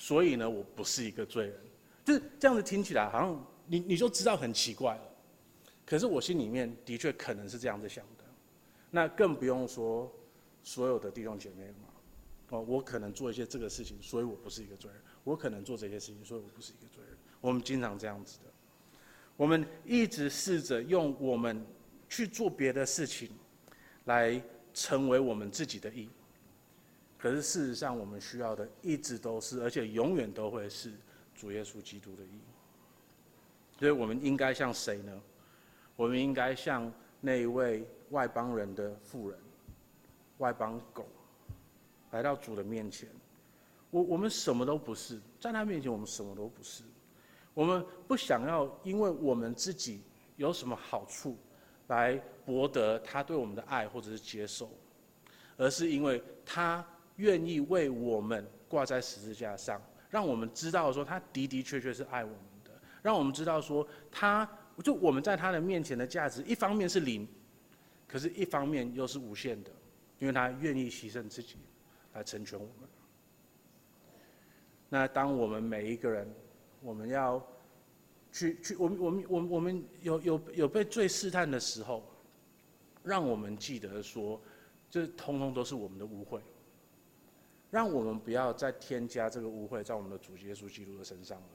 [0.00, 1.60] 所以呢，我不是一个罪人，
[2.04, 5.02] 就是这样子听起来好像你你就知道很奇怪了。
[5.84, 8.22] 可是我心里面的确可能是这样子想的，
[8.92, 10.08] 那更不用说
[10.62, 11.74] 所有的弟兄姐妹了。
[12.50, 17.16] 哦，我可能做一些这个事情，所以我不是一个罪人；我可能做这些事情，所以我不是一个罪人。
[17.40, 18.44] 我们经常这样子的，
[19.36, 21.64] 我们一直试着用我们
[22.08, 23.30] 去做别的事情，
[24.06, 24.42] 来
[24.72, 26.08] 成为我们自己的义。
[27.18, 30.92] 可是事实上，我们需要的一直都是，而且永远都会是
[31.34, 32.40] 主耶稣基督的义。
[33.78, 35.20] 所以我们应该像谁呢？
[35.96, 39.38] 我们应该像那一位外邦人的妇人，
[40.38, 41.06] 外邦狗，
[42.10, 43.08] 来到主的面前。
[43.90, 46.82] 我我们什么都不是，在他面前我们什么都不是。
[47.54, 50.00] 我们不想要，因为我们自己
[50.36, 51.36] 有什么好处，
[51.86, 54.70] 来博得他对我们的爱或者是接受，
[55.56, 56.84] 而是因为他。
[57.18, 62.70] 愿意为我们挂在十字架上，让我们知道说他的的确确是爱我们的，
[63.02, 64.48] 让我们知道说他
[64.84, 67.26] 就我们在他的面前的价值，一方面是零，
[68.06, 69.70] 可是一方面又是无限的，
[70.20, 71.56] 因为他愿意牺牲自己
[72.18, 72.88] 来成全我们。
[74.88, 76.28] 那当我们每一个人，
[76.82, 77.42] 我们要
[78.32, 82.02] 去去，我们我们我们我们有有有被罪试探的时候，
[83.04, 84.40] 让我们记得说，
[84.90, 86.40] 这通通都是我们的污秽。
[87.70, 91.48] 让我们不要再添加这个污秽在我们的主耶稣基督的身上了。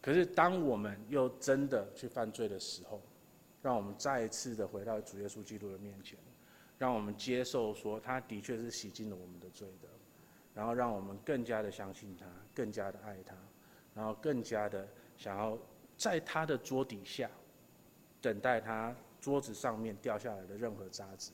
[0.00, 3.02] 可是，当我们又真的去犯罪的时候，
[3.60, 6.18] 让我们再一次的回到主耶稣基督的面前，
[6.82, 9.88] 让我们接受说他的确是洗净了我们的罪的，
[10.52, 13.36] 然后让我们更加的相信他，更加的爱他，
[13.94, 15.56] 然后更加的想要
[15.96, 17.30] 在他的桌底下
[18.20, 21.30] 等待他桌子上面掉下来的任何渣子，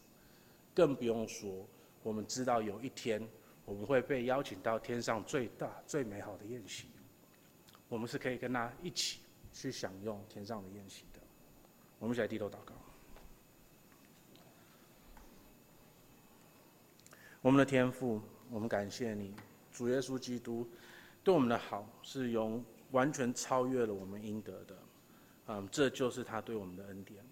[0.74, 1.66] 更不用说
[2.02, 3.26] 我们知道有一天。
[3.64, 6.88] 我们会被邀请到天上最大、最美好的宴席，
[7.88, 9.20] 我们是可以跟他一起
[9.52, 11.20] 去享用天上的宴席的。
[11.98, 12.74] 我们一起来低头祷告。
[17.40, 18.20] 我们的天父，
[18.50, 19.32] 我们感谢你，
[19.70, 20.68] 主耶稣基督
[21.22, 24.76] 对我们的好是用完全超越了我们应得的。
[25.46, 27.24] 嗯，这就是他对我们的恩典。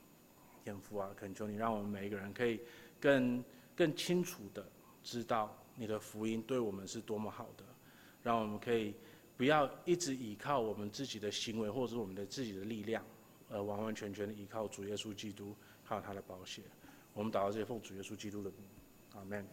[0.62, 2.60] 天父啊，恳求你让我们每一个人可以
[3.00, 3.44] 更
[3.74, 4.64] 更清楚的
[5.02, 5.56] 知道。
[5.78, 7.64] 你的福音对我们是多么好的，
[8.22, 8.94] 让我们可以
[9.36, 13.04] 不要一直依靠我们自己的行为或者是我们的自己的力量，
[13.50, 15.54] 而完完全全的依靠主耶稣基督，
[15.84, 16.62] 还有他的宝血。
[17.12, 18.66] 我们祷告这些奉主耶稣基督的名，
[19.16, 19.46] 阿门。